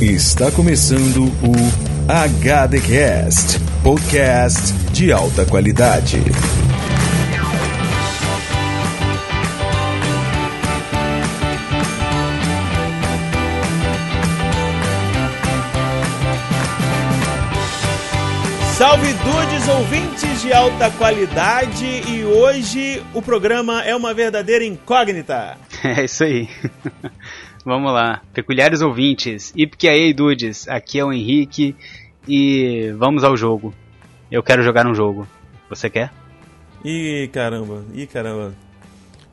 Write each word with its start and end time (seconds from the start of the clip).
Está 0.00 0.52
começando 0.52 1.24
o 1.24 1.52
HDcast, 2.06 3.58
podcast 3.82 4.72
de 4.92 5.10
alta 5.10 5.44
qualidade. 5.44 6.18
Salve 18.76 19.12
dudes 19.12 19.68
ouvintes 19.68 20.40
de 20.40 20.52
alta 20.52 20.92
qualidade 20.92 21.84
e 21.84 22.24
hoje 22.24 23.02
o 23.12 23.20
programa 23.20 23.82
é 23.82 23.96
uma 23.96 24.14
verdadeira 24.14 24.64
incógnita. 24.64 25.58
É 25.84 26.04
isso 26.04 26.24
aí. 26.24 26.48
Vamos 27.68 27.92
lá. 27.92 28.22
Peculiares 28.32 28.80
ouvintes. 28.80 29.52
Ipke 29.54 29.90
aí, 29.90 30.14
dudes. 30.14 30.66
Aqui 30.68 30.98
é 30.98 31.04
o 31.04 31.12
Henrique 31.12 31.76
e 32.26 32.90
vamos 32.96 33.22
ao 33.22 33.36
jogo. 33.36 33.74
Eu 34.32 34.42
quero 34.42 34.62
jogar 34.62 34.86
um 34.86 34.94
jogo. 34.94 35.28
Você 35.68 35.90
quer? 35.90 36.10
Ih, 36.82 37.28
caramba. 37.30 37.84
Ih, 37.92 38.06
caramba. 38.06 38.54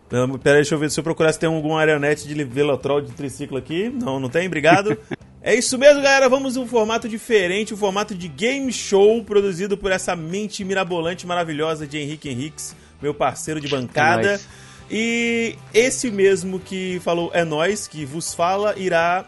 Pera 0.09 0.57
aí, 0.57 0.63
deixa 0.63 0.76
eu 0.76 0.79
ver 0.79 0.91
se 0.91 0.99
eu 0.99 1.03
procurar 1.05 1.31
se 1.31 1.40
tem 1.40 1.48
alguma 1.48 1.79
aeronete 1.79 2.27
de 2.27 2.43
velotrol 2.43 2.99
de 2.99 3.13
triciclo 3.13 3.57
aqui. 3.57 3.88
Não, 3.88 4.20
não 4.20 4.27
tem? 4.27 4.48
Obrigado. 4.48 4.98
é 5.41 5.55
isso 5.55 5.77
mesmo, 5.77 6.02
galera. 6.02 6.27
Vamos 6.27 6.57
um 6.57 6.67
formato 6.67 7.07
diferente, 7.07 7.73
um 7.73 7.77
formato 7.77 8.13
de 8.13 8.27
game 8.27 8.70
show 8.73 9.23
produzido 9.23 9.77
por 9.77 9.93
essa 9.93 10.13
mente 10.13 10.62
mirabolante 10.65 11.26
maravilhosa 11.26 11.88
de 11.88 11.99
Henrique 11.99 12.27
Henriques, 12.27 12.76
meu 13.02 13.13
parceiro 13.13 13.62
de 13.62 13.70
bancada. 13.70 14.34
É 14.34 14.64
E 14.89 15.55
esse 15.73 16.12
mesmo 16.12 16.59
que 16.59 16.99
falou 16.99 17.31
é 17.34 17.43
nós, 17.43 17.88
que 17.88 18.05
vos 18.05 18.34
fala, 18.34 18.77
irá 18.77 19.26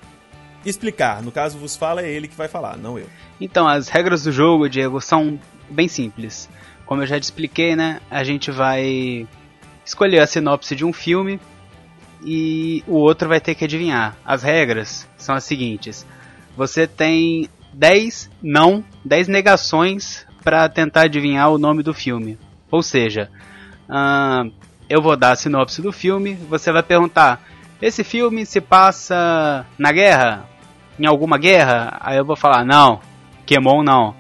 explicar. 0.66 1.22
No 1.22 1.32
caso, 1.32 1.58
vos 1.58 1.76
fala 1.76 2.02
é 2.02 2.10
ele 2.10 2.28
que 2.28 2.36
vai 2.36 2.48
falar, 2.48 2.78
não 2.78 2.98
eu. 2.98 3.08
Então, 3.40 3.68
as 3.68 3.88
regras 3.88 4.24
do 4.24 4.32
jogo, 4.32 4.70
Diego, 4.70 5.02
são 5.02 5.40
bem 5.70 5.88
simples. 5.88 6.50
Como 6.86 7.02
eu 7.02 7.08
já 7.08 7.20
te 7.20 7.24
expliquei, 7.24 7.76
né? 7.76 8.00
A 8.10 8.24
gente 8.24 8.52
vai 8.52 9.28
escolher 9.86 10.20
a 10.20 10.28
sinopse 10.28 10.76
de 10.76 10.86
um 10.86 10.94
filme 10.94 11.40
e 12.24 12.84
o 12.88 12.96
outro 12.96 13.28
vai 13.28 13.40
ter 13.40 13.56
que 13.56 13.66
adivinhar. 13.66 14.18
As 14.26 14.44
regras 14.44 15.08
são 15.18 15.36
as 15.36 15.44
seguintes: 15.44 16.06
você 16.56 16.88
tem 16.88 17.50
10 17.74 18.30
não, 18.42 18.84
10 19.04 19.28
negações 19.28 20.26
para 20.44 20.68
tentar 20.70 21.02
adivinhar 21.02 21.52
o 21.52 21.58
nome 21.58 21.84
do 21.84 21.94
filme. 21.94 22.38
Ou 22.72 22.82
seja, 22.82 23.30
ahn, 23.90 24.52
eu 24.90 25.02
vou 25.02 25.16
dar 25.16 25.32
a 25.32 25.36
sinopse 25.36 25.82
do 25.82 25.92
filme, 25.92 26.36
você 26.50 26.72
vai 26.72 26.84
perguntar: 26.84 27.42
esse 27.82 28.04
filme 28.04 28.46
se 28.46 28.62
passa 28.62 29.66
na 29.78 29.92
guerra? 29.92 30.46
Em 31.00 31.06
alguma 31.06 31.38
guerra? 31.38 31.98
Aí 32.02 32.18
eu 32.18 32.26
vou 32.26 32.36
falar: 32.36 32.66
não, 32.66 33.02
Pokémon 33.48 33.82
não. 33.82 34.14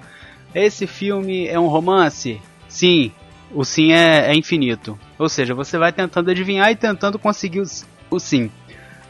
Esse 0.56 0.88
filme 0.88 1.46
é 1.48 1.60
um 1.60 1.68
romance? 1.68 2.42
Sim, 2.70 3.12
o 3.54 3.66
sim 3.66 3.92
é, 3.92 4.32
é 4.32 4.36
infinito. 4.36 4.98
Ou 5.20 5.28
seja, 5.28 5.54
você 5.54 5.78
vai 5.78 5.92
tentando 5.92 6.32
adivinhar 6.32 6.72
e 6.72 6.76
tentando 6.76 7.20
conseguir 7.20 7.62
o 8.10 8.20
sim. 8.20 8.50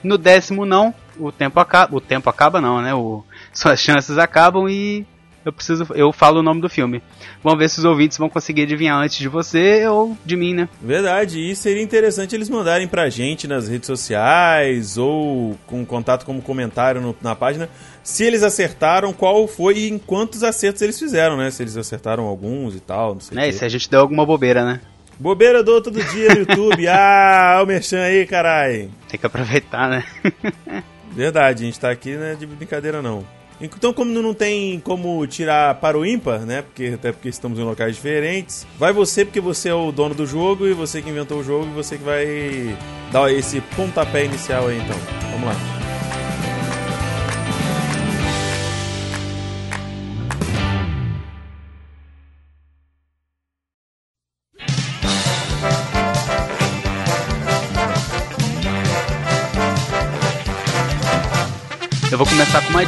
No 0.03 0.17
décimo 0.17 0.65
não, 0.65 0.93
o 1.19 1.31
tempo 1.31 1.59
acaba. 1.59 1.95
O 1.95 2.01
tempo 2.01 2.29
acaba 2.29 2.59
não, 2.59 2.81
né? 2.81 2.95
O, 2.95 3.23
suas 3.53 3.79
chances 3.79 4.17
acabam 4.17 4.67
e 4.67 5.05
eu 5.47 5.53
preciso. 5.53 5.87
Eu 5.95 6.11
falo 6.11 6.39
o 6.39 6.43
nome 6.43 6.61
do 6.61 6.69
filme. 6.69 7.01
Vamos 7.43 7.59
ver 7.59 7.69
se 7.69 7.79
os 7.79 7.85
ouvintes 7.85 8.17
vão 8.17 8.29
conseguir 8.29 8.63
adivinhar 8.63 8.97
antes 8.97 9.17
de 9.17 9.27
você 9.27 9.85
ou 9.87 10.17
de 10.25 10.35
mim, 10.35 10.53
né? 10.53 10.67
Verdade, 10.81 11.39
e 11.39 11.55
seria 11.55 11.81
interessante 11.81 12.35
eles 12.35 12.49
mandarem 12.49 12.87
pra 12.87 13.09
gente 13.09 13.47
nas 13.47 13.67
redes 13.67 13.87
sociais 13.87 14.97
ou 14.97 15.57
com 15.65 15.85
contato 15.85 16.25
como 16.25 16.41
comentário 16.41 17.01
no- 17.01 17.15
na 17.21 17.35
página 17.35 17.69
se 18.03 18.23
eles 18.23 18.41
acertaram, 18.43 19.11
qual 19.11 19.47
foi 19.47 19.77
e 19.79 19.89
em 19.89 19.97
quantos 19.97 20.43
acertos 20.43 20.81
eles 20.81 20.97
fizeram, 20.97 21.35
né? 21.37 21.51
Se 21.51 21.61
eles 21.63 21.75
acertaram 21.75 22.25
alguns 22.25 22.75
e 22.75 22.79
tal, 22.79 23.13
não 23.15 23.21
sei 23.21 23.37
o 23.37 23.41
quê. 23.41 23.51
se 23.51 23.65
a 23.65 23.69
gente 23.69 23.89
deu 23.89 23.99
alguma 23.99 24.25
bobeira, 24.25 24.63
né? 24.65 24.79
Bobeira 25.19 25.59
eu 25.59 25.63
dou 25.63 25.81
todo 25.81 26.01
dia 26.03 26.29
no 26.29 26.39
YouTube. 26.41 26.87
ah, 26.89 27.59
o 27.63 27.65
merchan 27.65 28.01
aí, 28.01 28.25
carai. 28.27 28.89
Tem 29.09 29.19
que 29.19 29.25
aproveitar, 29.25 29.89
né? 29.89 30.03
Verdade, 31.11 31.63
a 31.63 31.65
gente 31.65 31.79
tá 31.79 31.89
aqui, 31.89 32.15
né, 32.15 32.35
de 32.39 32.45
brincadeira 32.45 33.01
não. 33.01 33.25
Então, 33.59 33.91
como 33.91 34.11
não 34.11 34.33
tem 34.33 34.79
como 34.79 35.25
tirar 35.25 35.75
para 35.75 35.97
o 35.97 36.05
ímpar, 36.05 36.41
né? 36.41 36.61
Porque, 36.61 36.91
até 36.93 37.11
porque 37.11 37.29
estamos 37.29 37.57
em 37.57 37.63
locais 37.63 37.95
diferentes. 37.95 38.67
Vai 38.77 38.93
você, 38.93 39.25
porque 39.25 39.41
você 39.41 39.69
é 39.69 39.73
o 39.73 39.91
dono 39.91 40.13
do 40.13 40.25
jogo 40.25 40.67
e 40.67 40.73
você 40.73 41.01
que 41.01 41.09
inventou 41.09 41.39
o 41.39 41.43
jogo 41.43 41.65
e 41.65 41.73
você 41.73 41.97
que 41.97 42.03
vai 42.03 42.77
dar 43.11 43.31
esse 43.31 43.59
pontapé 43.75 44.25
inicial 44.25 44.67
aí, 44.67 44.77
então. 44.77 44.97
Vamos 45.31 45.47
lá. 45.47 45.76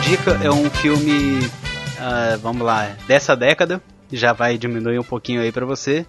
Dica. 0.09 0.40
É 0.44 0.50
um 0.50 0.68
filme, 0.72 1.47
ah, 2.00 2.36
vamos 2.42 2.66
lá, 2.66 2.96
dessa 3.08 3.36
década. 3.36 3.80
Já 4.12 4.34
vai 4.34 4.58
diminuir 4.58 4.97
um 4.97 5.03
pouquinho 5.03 5.40
aí 5.42 5.52
pra 5.52 5.66
você. 5.68 6.03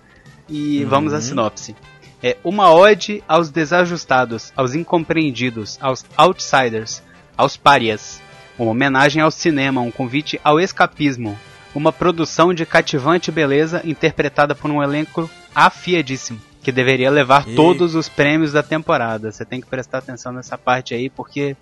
E 0.48 0.84
vamos 0.84 1.12
à 1.12 1.20
sinopse. 1.20 1.76
É 2.22 2.36
uma 2.42 2.72
ode 2.72 3.22
aos 3.28 3.50
desajustados, 3.50 4.52
aos 4.56 4.74
incompreendidos, 4.74 5.78
aos 5.80 6.04
outsiders, 6.16 7.02
aos 7.36 7.56
párias. 7.58 8.20
Uma 8.58 8.70
homenagem 8.70 9.22
ao 9.22 9.30
cinema, 9.30 9.80
um 9.82 9.90
convite 9.90 10.40
ao 10.42 10.58
escapismo. 10.58 11.38
Uma 11.74 11.92
produção 11.92 12.52
de 12.54 12.64
cativante 12.66 13.30
beleza 13.30 13.82
interpretada 13.84 14.54
por 14.54 14.70
um 14.70 14.82
elenco 14.82 15.30
afiadíssimo. 15.54 16.40
Que 16.62 16.72
deveria 16.72 17.10
levar 17.10 17.46
E- 17.48 17.54
todos 17.54 17.94
os 17.94 18.08
prêmios 18.08 18.52
da 18.52 18.62
temporada. 18.62 19.30
Você 19.30 19.44
tem 19.44 19.60
que 19.60 19.66
prestar 19.66 19.98
atenção 19.98 20.32
nessa 20.32 20.56
parte 20.58 20.94
aí, 20.94 21.08
porque 21.10 21.54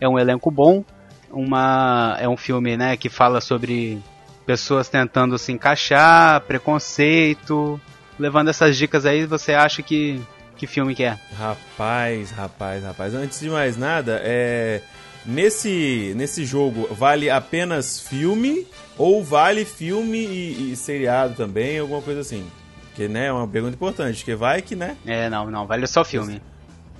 é 0.00 0.08
um 0.08 0.18
elenco 0.18 0.50
bom, 0.50 0.84
uma 1.30 2.16
é 2.20 2.28
um 2.28 2.36
filme, 2.36 2.76
né, 2.76 2.96
que 2.96 3.08
fala 3.08 3.40
sobre 3.40 3.98
pessoas 4.44 4.88
tentando 4.88 5.38
se 5.38 5.52
encaixar, 5.52 6.40
preconceito, 6.42 7.80
levando 8.18 8.48
essas 8.48 8.76
dicas 8.76 9.06
aí, 9.06 9.26
você 9.26 9.54
acha 9.54 9.82
que 9.82 10.20
que 10.60 10.66
filme 10.66 10.94
que 10.94 11.04
é? 11.04 11.18
Rapaz, 11.38 12.30
rapaz, 12.32 12.84
rapaz. 12.84 13.14
Antes 13.14 13.40
de 13.40 13.48
mais 13.48 13.78
nada, 13.78 14.20
é. 14.22 14.82
Nesse, 15.24 16.12
nesse 16.16 16.44
jogo, 16.44 16.86
vale 16.94 17.30
apenas 17.30 18.00
filme 18.00 18.66
ou 18.96 19.22
vale 19.24 19.64
filme 19.64 20.18
e, 20.18 20.72
e 20.72 20.76
seriado 20.76 21.34
também, 21.34 21.78
alguma 21.78 22.02
coisa 22.02 22.20
assim? 22.20 22.46
Porque, 22.86 23.08
né, 23.08 23.26
é 23.26 23.32
uma 23.32 23.48
pergunta 23.48 23.74
importante, 23.74 24.18
porque 24.18 24.34
vai 24.34 24.60
que, 24.60 24.76
né? 24.76 24.96
É, 25.06 25.30
não, 25.30 25.50
não, 25.50 25.66
vale 25.66 25.86
só 25.86 26.04
filme. 26.04 26.42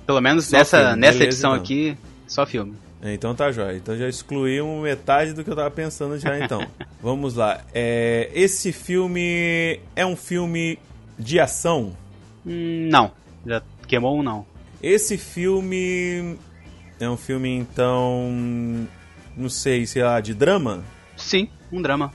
Pelo 0.05 0.21
menos 0.21 0.45
Só 0.45 0.57
nessa 0.57 0.77
filme, 0.77 0.95
nessa 0.95 1.13
beleza, 1.13 1.23
edição 1.23 1.51
então. 1.51 1.63
aqui, 1.63 1.97
só 2.27 2.45
filme. 2.45 2.75
Então 3.03 3.33
tá 3.33 3.51
jóia. 3.51 3.75
Então 3.75 3.97
já 3.97 4.07
excluímos 4.07 4.83
metade 4.83 5.33
do 5.33 5.43
que 5.43 5.49
eu 5.49 5.55
tava 5.55 5.71
pensando 5.71 6.19
já 6.19 6.39
então. 6.39 6.65
Vamos 7.01 7.35
lá. 7.35 7.61
É, 7.73 8.29
esse 8.33 8.71
filme 8.71 9.79
é 9.95 10.05
um 10.05 10.15
filme 10.15 10.77
de 11.17 11.39
ação? 11.39 11.95
Hum, 12.45 12.87
não, 12.91 13.11
já 13.45 13.61
queimou 13.87 14.19
um 14.19 14.23
não. 14.23 14.45
Esse 14.81 15.17
filme 15.17 16.37
é 16.99 17.09
um 17.09 17.17
filme 17.17 17.49
então. 17.49 18.29
Não 19.35 19.49
sei, 19.49 19.85
sei 19.85 20.03
lá, 20.03 20.19
de 20.19 20.33
drama? 20.33 20.83
Sim, 21.15 21.49
um 21.71 21.81
drama. 21.81 22.11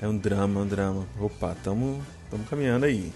É 0.00 0.08
um 0.08 0.16
drama, 0.16 0.60
um 0.60 0.66
drama. 0.66 1.06
Opa, 1.20 1.56
tamo, 1.62 2.02
tamo 2.30 2.44
caminhando 2.44 2.86
aí. 2.86 3.12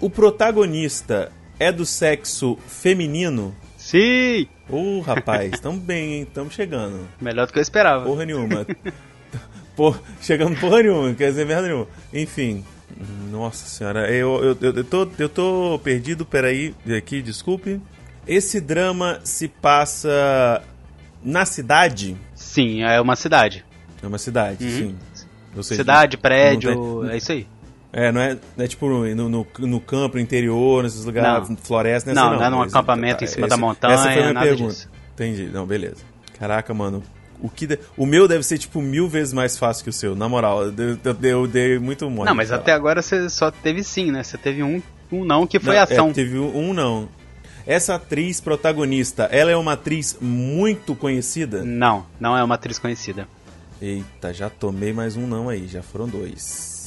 O 0.00 0.10
protagonista 0.10 1.30
é 1.58 1.70
do 1.70 1.86
sexo 1.86 2.56
feminino? 2.66 3.54
Sim, 3.92 4.46
Ô, 4.70 5.00
rapaz, 5.00 5.60
tamo 5.60 5.78
bem, 5.78 6.14
hein? 6.14 6.26
Tamo 6.32 6.50
chegando. 6.50 7.06
melhor 7.20 7.46
do 7.46 7.52
que 7.52 7.58
eu 7.58 7.62
esperava. 7.62 8.06
Porra 8.06 8.24
nenhuma. 8.24 8.66
Por, 9.76 10.02
chegando 10.22 10.58
porra 10.58 10.82
nenhuma, 10.82 11.12
quer 11.14 11.28
dizer 11.28 11.44
merda 11.44 11.68
nenhuma. 11.68 11.86
Enfim. 12.12 12.64
Nossa 13.30 13.66
senhora, 13.66 14.10
eu, 14.10 14.42
eu, 14.42 14.56
eu, 14.62 14.72
eu 14.76 14.84
tô, 14.84 15.08
eu 15.18 15.28
tô 15.28 15.78
perdido, 15.84 16.24
peraí, 16.24 16.74
aqui, 16.96 17.20
desculpe. 17.20 17.80
Esse 18.26 18.60
drama 18.62 19.20
se 19.24 19.46
passa 19.48 20.62
na 21.22 21.44
cidade? 21.44 22.16
Sim, 22.34 22.82
é 22.82 22.98
uma 23.00 23.14
cidade. 23.16 23.62
É 24.02 24.06
uma 24.06 24.18
cidade, 24.18 24.64
Uhum. 24.64 24.70
sim. 25.54 25.62
Seja, 25.62 25.82
Cidade, 25.82 26.16
prédio, 26.16 27.02
tem- 27.02 27.10
é 27.10 27.16
isso 27.18 27.30
aí. 27.32 27.46
É, 27.92 28.10
não 28.10 28.20
é, 28.20 28.38
não 28.56 28.64
é 28.64 28.68
tipo 28.68 28.88
no, 28.88 29.28
no, 29.28 29.46
no 29.58 29.80
campo, 29.80 30.16
no 30.16 30.22
interior, 30.22 30.82
nesses 30.82 31.04
lugares, 31.04 31.48
Não. 31.48 31.56
floresta, 31.56 32.08
nessa 32.10 32.20
Não, 32.22 32.30
não. 32.32 32.38
não 32.38 32.46
é 32.46 32.50
num 32.50 32.64
Esse- 32.64 32.74
acampamento 32.74 33.22
em 33.24 33.26
cima 33.26 33.46
da 33.46 33.56
montanha, 33.56 33.94
Essa 33.94 34.04
foi 34.04 34.12
a 34.12 34.16
minha 34.16 34.32
nada 34.32 34.46
pergunta. 34.46 34.70
disso. 34.72 34.88
Entendi, 35.14 35.50
não, 35.52 35.66
beleza. 35.66 35.98
Caraca, 36.38 36.72
mano. 36.72 37.02
O, 37.40 37.50
que 37.50 37.66
de- 37.66 37.78
o 37.96 38.06
meu 38.06 38.26
deve 38.26 38.44
ser, 38.44 38.56
tipo, 38.56 38.80
mil 38.80 39.08
vezes 39.08 39.34
mais 39.34 39.58
fácil 39.58 39.84
que 39.84 39.90
o 39.90 39.92
seu, 39.92 40.14
na 40.16 40.26
moral. 40.28 40.62
Eu, 41.22 41.46
dei 41.46 41.78
muito 41.78 42.08
mole. 42.08 42.28
Não, 42.30 42.34
mas 42.36 42.50
até 42.50 42.72
agora 42.72 43.02
você 43.02 43.28
só 43.28 43.50
teve 43.50 43.82
sim, 43.82 44.10
né? 44.10 44.22
Você 44.22 44.38
teve 44.38 44.62
um, 44.62 44.80
um 45.10 45.24
não 45.24 45.46
que 45.46 45.58
foi 45.58 45.74
Não, 45.76 45.82
ação. 45.82 46.10
É, 46.10 46.12
teve 46.12 46.38
um 46.38 46.72
não. 46.72 47.08
Essa 47.66 47.96
atriz 47.96 48.40
protagonista, 48.40 49.24
ela 49.24 49.50
é 49.50 49.56
uma 49.56 49.74
atriz 49.74 50.16
muito 50.20 50.94
conhecida? 50.94 51.62
Não, 51.64 52.06
não 52.18 52.36
é 52.36 52.42
uma 52.42 52.54
atriz 52.54 52.78
conhecida. 52.78 53.28
Eita, 53.80 54.32
já 54.32 54.48
tomei 54.48 54.92
mais 54.92 55.16
um 55.16 55.26
não 55.26 55.48
aí, 55.48 55.66
já 55.66 55.82
foram 55.82 56.08
dois. 56.08 56.81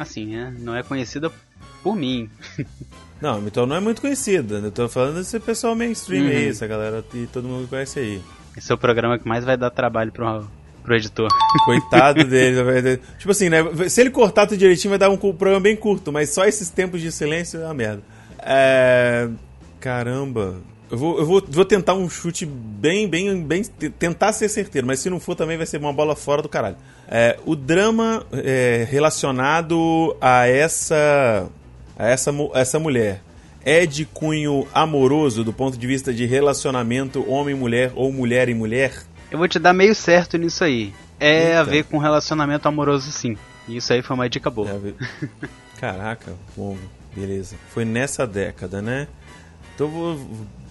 Assim, 0.00 0.24
né? 0.34 0.54
Não 0.58 0.74
é 0.74 0.82
conhecida 0.82 1.30
por 1.82 1.94
mim. 1.94 2.28
Não, 3.20 3.38
então 3.46 3.66
não 3.66 3.76
é 3.76 3.80
muito 3.80 4.00
conhecida. 4.00 4.54
Eu 4.60 4.72
tô 4.72 4.88
falando 4.88 5.16
desse 5.16 5.38
pessoal 5.38 5.74
mainstream 5.76 6.22
Uhum. 6.24 6.30
aí, 6.30 6.48
essa 6.48 6.66
galera 6.66 7.02
que 7.02 7.28
todo 7.30 7.46
mundo 7.46 7.68
conhece 7.68 7.98
aí. 7.98 8.22
Esse 8.56 8.72
é 8.72 8.74
o 8.74 8.78
programa 8.78 9.18
que 9.18 9.28
mais 9.28 9.44
vai 9.44 9.58
dar 9.58 9.68
trabalho 9.68 10.10
pro, 10.10 10.48
pro 10.82 10.96
editor. 10.96 11.28
Coitado 11.66 12.24
dele. 12.24 12.98
tipo 13.18 13.30
assim, 13.30 13.50
né? 13.50 13.58
Se 13.90 14.00
ele 14.00 14.08
cortar 14.08 14.46
tudo 14.46 14.56
direitinho, 14.58 14.88
vai 14.88 14.98
dar 14.98 15.10
um 15.10 15.18
programa 15.18 15.60
bem 15.60 15.76
curto, 15.76 16.10
mas 16.10 16.30
só 16.30 16.46
esses 16.46 16.70
tempos 16.70 17.02
de 17.02 17.12
silêncio 17.12 17.60
é 17.60 17.66
uma 17.66 17.74
merda. 17.74 18.02
É. 18.38 19.28
Caramba. 19.78 20.56
Eu 20.90 20.98
vou, 20.98 21.18
eu 21.18 21.26
vou, 21.26 21.42
vou 21.48 21.64
tentar 21.64 21.94
um 21.94 22.10
chute 22.10 22.44
bem, 22.44 23.08
bem, 23.08 23.42
bem. 23.42 23.62
Tentar 23.98 24.32
ser 24.32 24.48
certeiro, 24.48 24.86
mas 24.86 24.98
se 24.98 25.08
não 25.08 25.20
for 25.20 25.36
também 25.36 25.56
vai 25.56 25.66
ser 25.66 25.78
uma 25.78 25.92
bola 25.92 26.16
fora 26.16 26.42
do 26.42 26.48
caralho. 26.48 26.76
É, 27.06 27.38
o 27.46 27.54
drama 27.54 28.26
é, 28.32 28.86
relacionado 28.90 30.16
a 30.20 30.46
essa. 30.46 31.48
a 31.96 32.08
essa, 32.08 32.32
essa 32.54 32.78
mulher 32.78 33.22
é 33.62 33.84
de 33.86 34.04
cunho 34.04 34.66
amoroso 34.74 35.44
do 35.44 35.52
ponto 35.52 35.76
de 35.76 35.86
vista 35.86 36.12
de 36.12 36.26
relacionamento 36.26 37.28
homem-mulher 37.30 37.92
ou 37.94 38.10
mulher 38.12 38.48
e 38.48 38.54
mulher? 38.54 39.02
Eu 39.30 39.38
vou 39.38 39.46
te 39.46 39.58
dar 39.58 39.72
meio 39.72 39.94
certo 39.94 40.36
nisso 40.36 40.64
aí. 40.64 40.92
É 41.18 41.56
a 41.56 41.60
Eita. 41.60 41.64
ver 41.70 41.84
com 41.84 41.98
relacionamento 41.98 42.66
amoroso, 42.66 43.12
sim. 43.12 43.36
Isso 43.68 43.92
aí 43.92 44.02
foi 44.02 44.16
uma 44.16 44.28
dica 44.28 44.50
boa. 44.50 44.70
É, 44.70 45.46
Caraca, 45.78 46.32
bom, 46.56 46.76
beleza. 47.14 47.56
Foi 47.68 47.84
nessa 47.84 48.26
década, 48.26 48.82
né? 48.82 49.06
Então 49.80 49.88
vou- 49.88 50.20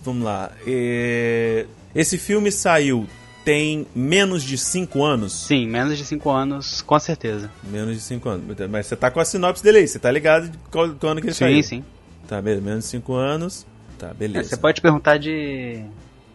vamos 0.06 0.24
lá. 0.24 0.52
É, 0.68 1.66
Esse 1.96 2.16
filme 2.20 2.52
saiu 2.52 3.08
tem 3.44 3.88
menos 3.96 4.44
de 4.44 4.56
5 4.56 5.04
anos? 5.04 5.34
Sim, 5.34 5.68
menos 5.68 5.98
de 5.98 6.06
5 6.06 6.30
anos, 6.30 6.84
com 6.84 7.00
certeza. 7.00 7.50
Menos 7.64 7.96
de 7.96 8.02
5 8.04 8.30
anos. 8.30 8.46
Mas 8.70 8.86
você 8.86 8.96
tá 8.96 9.10
com 9.10 9.20
a 9.20 9.26
sinopse 9.26 9.64
dele 9.64 9.80
aí, 9.80 9.88
você 9.88 9.98
tá 9.98 10.12
ligado 10.12 10.50
de 10.50 10.58
qual, 10.70 10.88
qual 10.92 11.14
ano 11.14 11.22
que 11.22 11.26
ele 11.28 11.34
Sim, 11.34 11.40
saiu? 11.46 11.64
sim. 11.64 11.84
Tá, 12.28 12.40
beleza. 12.40 12.62
Menos 12.62 12.84
de 12.84 12.90
5 12.92 13.14
anos. 13.16 13.66
Tá, 13.98 14.10
É, 14.10 14.14
beleza. 14.14 14.50
você 14.50 14.58
pode 14.58 14.80
perguntar 14.80 15.18
de. 15.18 15.84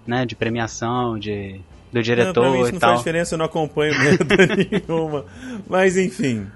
né, 0.05 0.26
de 0.26 0.35
premiação, 0.35 1.17
de. 1.17 1.53
do 1.93 1.99
Não, 1.99 2.03
diretor 2.03 2.32
pra 2.43 2.50
mim 2.50 2.61
isso 2.62 2.71
e 2.71 2.73
não 2.73 2.81
tal. 2.81 2.91
faz 2.91 2.99
diferença, 3.00 3.35
eu 3.35 3.38
não 3.38 3.44
acompanho 3.47 3.97
merda 3.97 4.35
nenhuma. 4.88 5.25
Mas 5.69 5.97
enfim, 5.97 6.49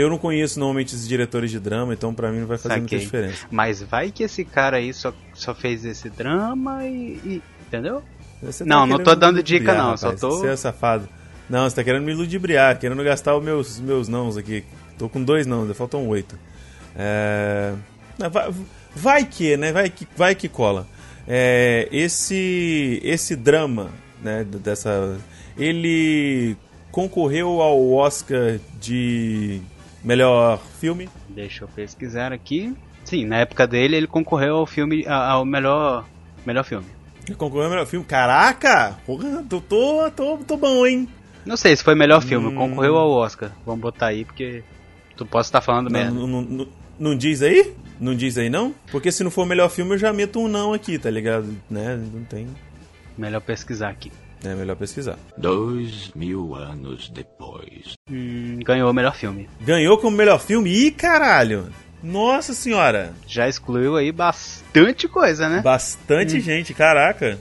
eu 0.00 0.08
não 0.10 0.18
conheço 0.18 0.58
normalmente 0.58 0.94
esses 0.94 1.06
diretores 1.08 1.50
de 1.50 1.58
drama, 1.60 1.92
então 1.94 2.12
pra 2.14 2.30
mim 2.30 2.40
não 2.40 2.46
vai 2.46 2.58
fazer 2.58 2.76
muita 2.76 2.88
Saquei. 2.88 2.98
diferença. 2.98 3.46
Mas 3.50 3.82
vai 3.82 4.10
que 4.10 4.22
esse 4.22 4.44
cara 4.44 4.76
aí 4.78 4.92
só, 4.92 5.12
só 5.34 5.54
fez 5.54 5.84
esse 5.84 6.08
drama 6.10 6.84
e. 6.86 7.20
e- 7.24 7.42
entendeu? 7.66 8.02
Tá 8.40 8.64
Não, 8.64 8.86
não 8.86 8.98
tô 9.02 9.14
dando 9.14 9.42
dica, 9.42 9.72
não, 9.74 9.96
só 9.96 10.06
rapaz. 10.06 10.20
tô- 10.20 10.30
Você 10.30 10.48
é 10.48 10.56
safado. 10.56 11.08
Não, 11.48 11.68
você 11.68 11.76
tá 11.76 11.84
querendo 11.84 12.04
me 12.04 12.12
ludibriar, 12.12 12.78
querendo 12.78 13.02
gastar 13.04 13.36
os 13.36 13.42
meus, 13.44 13.78
meus 13.80 14.08
nãos 14.08 14.36
aqui. 14.36 14.64
Tô 14.98 15.08
com 15.08 15.22
dois 15.22 15.46
não, 15.46 15.72
faltam 15.74 16.06
oito. 16.08 16.36
É... 16.96 17.72
Vai, 18.30 18.54
vai 18.94 19.24
que, 19.24 19.56
né? 19.56 19.72
Vai 19.72 19.88
que, 19.90 20.06
vai 20.16 20.34
que 20.34 20.48
cola. 20.48 20.86
É, 21.28 21.88
esse, 21.92 23.00
esse 23.04 23.34
drama, 23.36 23.90
né, 24.22 24.44
dessa... 24.44 25.18
Ele 25.56 26.56
concorreu 26.90 27.60
ao 27.60 27.90
Oscar 27.92 28.58
de 28.80 29.60
melhor 30.06 30.58
filme. 30.80 31.08
Deixa 31.28 31.64
eu 31.64 31.68
pesquisar 31.68 32.32
aqui. 32.32 32.72
Sim, 33.04 33.26
na 33.26 33.38
época 33.38 33.66
dele 33.66 33.96
ele 33.96 34.06
concorreu 34.06 34.56
ao 34.56 34.66
filme. 34.66 35.04
ao 35.06 35.44
melhor. 35.44 36.04
melhor 36.46 36.64
filme. 36.64 36.86
Ele 37.26 37.36
concorreu 37.36 37.64
ao 37.64 37.70
melhor 37.70 37.86
filme. 37.86 38.06
Caraca! 38.06 38.96
Porra, 39.04 39.44
tô, 39.48 39.60
tô, 39.60 40.10
tô, 40.12 40.38
tô 40.38 40.56
bom, 40.56 40.86
hein? 40.86 41.08
Não 41.44 41.56
sei 41.56 41.76
se 41.76 41.82
foi 41.84 41.94
melhor 41.94 42.22
filme, 42.22 42.48
Hum. 42.48 42.54
concorreu 42.54 42.96
ao 42.96 43.10
Oscar. 43.10 43.50
Vamos 43.64 43.80
botar 43.80 44.06
aí 44.06 44.24
porque. 44.24 44.62
Tu 45.16 45.26
posso 45.26 45.48
estar 45.48 45.60
falando 45.60 45.90
merda. 45.90 46.10
Não, 46.12 46.26
não, 46.26 46.42
não, 46.42 46.68
não 46.98 47.16
diz 47.16 47.42
aí? 47.42 47.74
Não 47.98 48.14
diz 48.14 48.36
aí 48.36 48.50
não? 48.50 48.74
Porque 48.90 49.10
se 49.10 49.24
não 49.24 49.30
for 49.30 49.42
o 49.42 49.46
melhor 49.46 49.70
filme, 49.70 49.92
eu 49.94 49.98
já 49.98 50.12
meto 50.12 50.38
um 50.40 50.48
não 50.48 50.72
aqui, 50.72 50.98
tá 50.98 51.10
ligado? 51.10 51.56
Né? 51.70 51.96
Não 52.12 52.24
tem. 52.24 52.46
Melhor 53.16 53.40
pesquisar 53.40 53.88
aqui. 53.88 54.12
É 54.46 54.54
melhor 54.54 54.76
pesquisar. 54.76 55.18
Dois 55.36 56.10
mil 56.14 56.54
anos 56.54 57.08
depois. 57.08 57.94
Hum, 58.10 58.58
ganhou 58.64 58.90
o 58.90 58.94
melhor 58.94 59.14
filme. 59.14 59.48
Ganhou 59.60 59.98
como 59.98 60.16
melhor 60.16 60.38
filme? 60.40 60.70
Ih, 60.70 60.90
caralho! 60.90 61.66
Nossa 62.02 62.52
senhora! 62.54 63.12
Já 63.26 63.48
excluiu 63.48 63.96
aí 63.96 64.12
bastante 64.12 65.08
coisa, 65.08 65.48
né? 65.48 65.60
Bastante 65.62 66.40
gente, 66.40 66.72
caraca! 66.74 67.38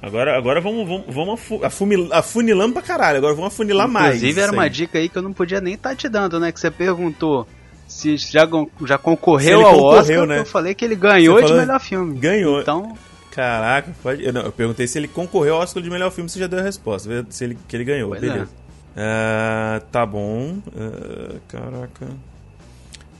Agora, 0.00 0.36
agora 0.36 0.60
vamos, 0.60 0.86
vamos, 0.86 1.04
vamos 1.14 1.34
afu- 1.40 1.64
afumil- 1.64 2.08
afunilando 2.12 2.74
pra 2.74 2.82
caralho, 2.82 3.16
agora 3.18 3.34
vamos 3.34 3.52
afunilar 3.54 3.88
mais. 3.88 4.16
Inclusive 4.16 4.40
era 4.40 4.52
uma 4.52 4.68
dica 4.68 4.98
aí 4.98 5.08
que 5.08 5.16
eu 5.16 5.22
não 5.22 5.32
podia 5.32 5.60
nem 5.62 5.74
estar 5.74 5.96
te 5.96 6.08
dando, 6.10 6.38
né? 6.38 6.52
Que 6.52 6.60
você 6.60 6.70
perguntou 6.70 7.48
se 7.88 8.16
já, 8.18 8.46
já 8.84 8.98
Se 8.98 9.02
concorreu 9.02 9.58
ele 9.60 9.64
ao 9.66 9.72
concorreu, 9.74 10.20
Oscar. 10.22 10.26
né? 10.26 10.38
Eu 10.40 10.46
falei 10.46 10.74
que 10.74 10.84
ele 10.84 10.94
ganhou 10.94 11.42
de 11.42 11.52
melhor 11.54 11.80
filme. 11.80 12.18
Ganhou. 12.18 12.60
Então, 12.60 12.94
Caraca, 13.34 13.92
pode. 14.00 14.24
Eu, 14.24 14.32
não, 14.32 14.42
eu 14.42 14.52
perguntei 14.52 14.86
se 14.86 14.96
ele 14.96 15.08
concorreu 15.08 15.56
ao 15.56 15.62
Oscar 15.62 15.82
de 15.82 15.90
melhor 15.90 16.12
filme, 16.12 16.30
você 16.30 16.38
já 16.38 16.46
deu 16.46 16.60
a 16.60 16.62
resposta. 16.62 17.08
vê 17.08 17.24
Se 17.30 17.42
ele, 17.42 17.58
que 17.66 17.76
ele 17.76 17.84
ganhou, 17.84 18.10
Pois 18.10 18.20
beleza. 18.20 18.48
Ah, 18.96 19.82
tá 19.90 20.06
bom. 20.06 20.58
Ah, 20.76 21.36
caraca. 21.48 22.06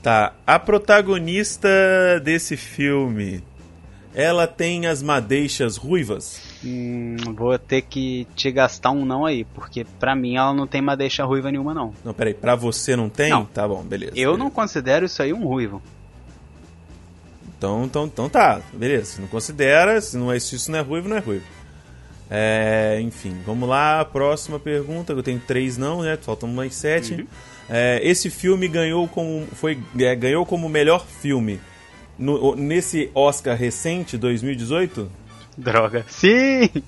Tá. 0.01 0.33
A 0.47 0.57
protagonista 0.57 1.67
desse 2.23 2.55
filme. 2.55 3.43
Ela 4.13 4.47
tem 4.47 4.87
as 4.87 5.03
madeixas 5.03 5.75
ruivas? 5.75 6.41
hum, 6.63 7.17
vou 7.35 7.59
ter 7.59 7.81
que 7.81 8.25
te 8.33 8.49
gastar 8.49 8.91
um 8.91 9.05
não 9.05 9.25
aí, 9.25 9.43
porque 9.43 9.85
pra 9.99 10.15
mim 10.15 10.37
ela 10.37 10.53
não 10.53 10.65
tem 10.65 10.81
madeixa 10.81 11.25
ruiva 11.25 11.51
nenhuma, 11.51 11.73
não. 11.73 11.93
Não, 12.01 12.13
peraí, 12.13 12.33
pra 12.33 12.55
você 12.55 12.95
não 12.95 13.09
tem? 13.09 13.29
Não. 13.29 13.43
Tá 13.43 13.67
bom, 13.67 13.83
beleza. 13.83 14.13
Eu 14.15 14.31
beleza. 14.31 14.37
não 14.37 14.49
considero 14.49 15.05
isso 15.05 15.21
aí 15.21 15.33
um 15.33 15.45
ruivo. 15.45 15.81
Então, 17.65 17.83
então, 17.85 18.05
então 18.05 18.29
tá, 18.29 18.61
beleza. 18.73 19.05
Se 19.15 19.21
não 19.21 19.27
considera, 19.27 19.99
se, 19.99 20.15
não 20.17 20.31
é, 20.31 20.39
se 20.39 20.55
isso 20.55 20.71
não 20.71 20.77
é 20.79 20.81
ruivo, 20.81 21.09
não 21.09 21.17
é 21.17 21.19
ruivo. 21.19 21.43
É, 22.29 22.99
enfim, 23.01 23.35
vamos 23.45 23.67
lá, 23.67 24.03
próxima 24.05 24.59
pergunta. 24.59 25.13
Eu 25.13 25.23
tenho 25.23 25.39
três 25.39 25.77
não, 25.77 26.01
né? 26.03 26.17
Faltam 26.21 26.47
mais 26.49 26.75
sete. 26.75 27.13
Uhum. 27.13 27.27
É, 27.69 27.99
esse 28.03 28.29
filme 28.29 28.67
ganhou 28.67 29.07
como, 29.07 29.47
foi, 29.53 29.79
é, 29.99 30.15
ganhou 30.15 30.45
como 30.45 30.69
melhor 30.69 31.05
filme 31.07 31.59
no- 32.19 32.55
nesse 32.55 33.09
Oscar 33.15 33.57
recente, 33.57 34.15
2018? 34.17 35.09
Droga. 35.57 36.05
Sim! 36.07 36.69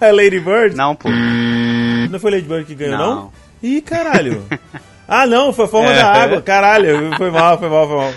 É 0.00 0.10
Lady 0.10 0.40
Bird? 0.40 0.74
Não, 0.74 0.96
pô. 0.96 1.08
Não 1.08 2.18
foi 2.18 2.32
Lady 2.32 2.42
Bird 2.48 2.64
que 2.64 2.74
ganhou, 2.74 2.98
não? 2.98 3.14
Não. 3.14 3.32
Ih, 3.62 3.80
caralho. 3.80 4.44
ah, 5.06 5.28
não, 5.28 5.52
foi 5.52 5.66
a 5.66 5.68
Forma 5.68 5.90
É. 5.92 5.94
da 5.94 6.12
Água. 6.12 6.42
Caralho, 6.42 7.16
foi 7.16 7.30
mal, 7.30 7.56
foi 7.56 7.68
mal, 7.68 7.86
foi 7.86 7.96
mal. 7.96 8.12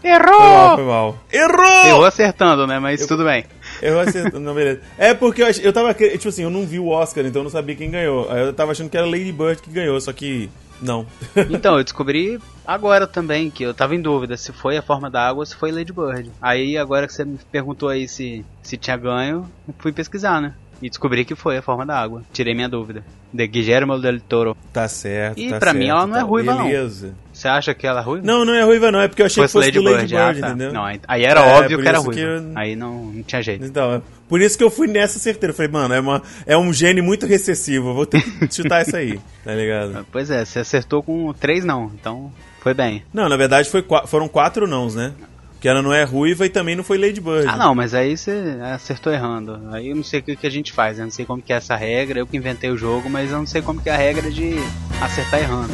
Foi 0.00 0.10
mal, 0.10 0.18
Errou! 0.66 0.74
foi 0.76 0.84
mal. 0.84 1.18
Errou! 1.32 1.86
Errou 1.86 2.04
acertando, 2.04 2.66
né? 2.66 2.78
Mas 2.78 3.06
tudo 3.06 3.24
bem. 3.24 3.44
Eu 3.82 4.00
acertei, 4.00 4.38
não, 4.40 4.54
beleza. 4.54 4.80
É 4.96 5.12
porque 5.14 5.42
eu, 5.42 5.46
ach- 5.46 5.60
eu 5.62 5.72
tava, 5.72 5.92
tipo 5.94 6.28
assim, 6.28 6.42
eu 6.42 6.50
não 6.50 6.64
vi 6.66 6.78
o 6.78 6.88
Oscar, 6.88 7.24
então 7.26 7.40
eu 7.40 7.44
não 7.44 7.50
sabia 7.50 7.76
quem 7.76 7.90
ganhou. 7.90 8.30
Aí 8.30 8.40
eu 8.42 8.52
tava 8.52 8.72
achando 8.72 8.88
que 8.88 8.96
era 8.96 9.06
Lady 9.06 9.32
Bird 9.32 9.60
que 9.60 9.70
ganhou, 9.70 10.00
só 10.00 10.12
que 10.12 10.48
não. 10.80 11.06
Então, 11.50 11.76
eu 11.76 11.84
descobri 11.84 12.38
agora 12.66 13.06
também 13.06 13.50
que 13.50 13.62
eu 13.62 13.74
tava 13.74 13.94
em 13.94 14.00
dúvida 14.00 14.36
se 14.36 14.52
foi 14.52 14.76
a 14.78 14.82
forma 14.82 15.10
da 15.10 15.28
água 15.28 15.40
ou 15.42 15.46
se 15.46 15.54
foi 15.54 15.70
Lady 15.70 15.92
Bird. 15.92 16.30
Aí 16.40 16.78
agora 16.78 17.06
que 17.06 17.12
você 17.12 17.24
me 17.24 17.38
perguntou 17.52 17.88
aí 17.90 18.08
se, 18.08 18.44
se 18.62 18.76
tinha 18.78 18.96
ganho, 18.96 19.50
eu 19.68 19.74
fui 19.78 19.92
pesquisar, 19.92 20.40
né? 20.40 20.54
E 20.82 20.88
descobri 20.88 21.24
que 21.24 21.34
foi 21.34 21.58
a 21.58 21.62
forma 21.62 21.84
da 21.84 21.98
água. 21.98 22.22
Tirei 22.32 22.54
minha 22.54 22.68
dúvida. 22.68 23.04
De 23.32 23.46
Guillermo 23.46 23.98
del 23.98 24.18
Toro. 24.20 24.56
Tá 24.72 24.88
certo, 24.88 25.38
E 25.38 25.50
tá 25.50 25.58
pra 25.58 25.72
mim 25.72 25.86
certo, 25.86 25.90
ela 25.96 26.06
não 26.06 26.16
é 26.16 26.20
tá. 26.20 26.24
ruiva, 26.24 26.54
não. 26.54 26.64
Beleza. 26.64 27.14
Você 27.32 27.46
acha 27.48 27.74
que 27.74 27.86
ela 27.86 28.00
é 28.00 28.02
ruiva? 28.02 28.26
Não, 28.26 28.44
não 28.44 28.54
é 28.54 28.62
ruiva 28.64 28.90
não, 28.90 29.00
é 29.00 29.06
porque 29.08 29.22
eu 29.22 29.26
achei 29.26 29.42
Fosse 29.46 29.52
que 29.52 29.58
fosse 29.58 29.70
do 29.72 29.82
Lady 29.82 30.14
Bird, 30.14 30.16
ah, 30.16 30.34
tá. 30.40 30.48
entendeu? 30.48 30.72
Não, 30.72 30.84
aí- 30.84 31.00
era 31.24 31.40
É, 31.40 31.52
óbvio 31.60 31.78
que 31.80 31.86
era 31.88 31.98
isso 31.98 32.06
ruiva. 32.06 32.20
que 32.20 32.26
eu- 32.46 32.52
Aí 32.56 32.74
não, 32.74 33.04
não 33.04 33.22
tinha 33.22 33.40
jeito. 33.42 33.64
Então, 33.64 33.94
é 33.94 34.02
por 34.28 34.40
isso 34.40 34.58
que 34.58 34.64
eu 34.64 34.70
fui 34.70 34.88
nessa 34.88 35.18
certeira. 35.18 35.52
Eu 35.52 35.56
falei, 35.56 35.70
mano, 35.70 35.94
é, 35.94 36.00
uma, 36.00 36.22
é 36.46 36.56
um 36.56 36.72
gene 36.72 37.00
muito 37.02 37.24
recessivo, 37.26 37.90
eu 37.90 37.94
vou 37.94 38.06
ter 38.06 38.20
que 38.22 38.48
chutar 38.52 38.80
essa 38.80 38.96
aí, 38.96 39.20
tá 39.44 39.54
ligado? 39.54 40.04
Pois 40.10 40.30
é, 40.30 40.44
você 40.44 40.58
acertou 40.60 41.02
com 41.02 41.32
três 41.32 41.64
não, 41.64 41.90
então 41.94 42.32
foi 42.60 42.74
bem. 42.74 43.04
Não, 43.12 43.28
na 43.28 43.36
verdade 43.36 43.68
foi, 43.70 43.84
foram 44.06 44.26
quatro 44.28 44.66
nãos, 44.66 44.94
né? 44.94 45.12
Que 45.60 45.68
ela 45.68 45.82
não 45.82 45.92
é 45.92 46.02
ruiva 46.04 46.46
e 46.46 46.48
também 46.48 46.74
não 46.74 46.82
foi 46.82 46.96
Lady 46.96 47.20
Bird. 47.20 47.46
Ah 47.46 47.56
não, 47.56 47.74
mas 47.74 47.92
aí 47.92 48.16
você 48.16 48.56
acertou 48.74 49.12
errando. 49.12 49.60
Aí 49.72 49.88
eu 49.90 49.96
não 49.96 50.02
sei 50.02 50.20
o 50.20 50.22
que, 50.22 50.46
a 50.46 50.50
gente 50.50 50.72
faz, 50.72 50.98
eu 50.98 51.04
não 51.04 51.10
sei 51.12 51.26
como 51.26 51.42
que 51.42 51.52
é 51.52 51.56
essa 51.56 51.76
regra, 51.76 52.18
eu 52.18 52.26
que 52.26 52.36
inventei 52.36 52.70
o 52.70 52.76
jogo, 52.78 53.10
mas 53.10 53.30
eu 53.30 53.38
não 53.38 53.46
sei 53.46 53.60
como 53.60 53.80
que 53.80 53.90
é 53.90 53.92
a 53.92 53.96
regra 53.96 54.30
de 54.30 54.54
acertar 55.02 55.38
errando. 55.40 55.72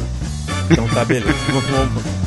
Então 0.69 0.85
tá, 0.89 1.05
beleza. 1.05 1.31
Vamos- 1.47 1.63
Vamos 1.71 2.26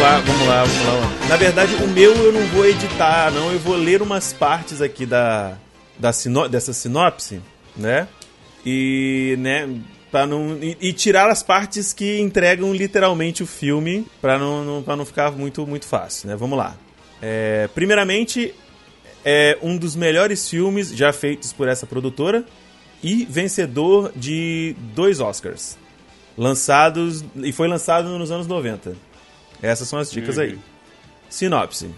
lá, 0.00 0.20
vamos 0.20 0.46
lá, 0.46 0.64
vamos 0.64 1.20
lá. 1.20 1.28
Na 1.28 1.36
verdade, 1.36 1.74
o 1.76 1.88
meu 1.88 2.14
eu 2.14 2.32
não 2.32 2.46
vou 2.48 2.66
editar, 2.66 3.30
não. 3.30 3.52
Eu 3.52 3.58
vou 3.58 3.76
ler 3.76 4.02
umas 4.02 4.32
partes 4.32 4.80
aqui 4.80 5.04
da, 5.04 5.56
da 5.98 6.12
sino, 6.12 6.48
dessa 6.48 6.72
sinopse, 6.72 7.40
né? 7.76 8.08
E, 8.64 9.36
né, 9.38 9.68
para 10.10 10.26
não 10.26 10.58
e, 10.60 10.76
e, 10.80 10.92
tirar 10.92 11.30
as 11.30 11.42
partes 11.42 11.92
que 11.92 12.18
entregam 12.18 12.72
literalmente 12.72 13.42
o 13.42 13.46
filme, 13.46 14.06
para 14.20 14.38
não, 14.38 14.64
não, 14.64 14.82
pra 14.82 14.96
não 14.96 15.04
ficar 15.04 15.30
muito 15.32 15.66
muito 15.66 15.86
fácil, 15.86 16.28
né? 16.28 16.36
Vamos 16.36 16.58
lá. 16.58 16.76
É, 17.20 17.68
primeiramente, 17.74 18.54
é 19.24 19.58
um 19.62 19.76
dos 19.76 19.96
melhores 19.96 20.48
filmes 20.48 20.90
já 20.90 21.12
feitos 21.12 21.52
por 21.52 21.68
essa 21.68 21.86
produtora 21.86 22.44
e 23.02 23.24
vencedor 23.24 24.12
de 24.14 24.74
dois 24.94 25.20
Oscars. 25.20 25.76
Lançados 26.36 27.24
e 27.36 27.52
foi 27.52 27.66
lançado 27.66 28.08
nos 28.18 28.30
anos 28.30 28.46
90. 28.46 29.05
Essas 29.62 29.88
são 29.88 29.98
as 29.98 30.10
dicas 30.10 30.36
uhum. 30.36 30.42
aí. 30.42 30.58
Sinopse. 31.28 31.90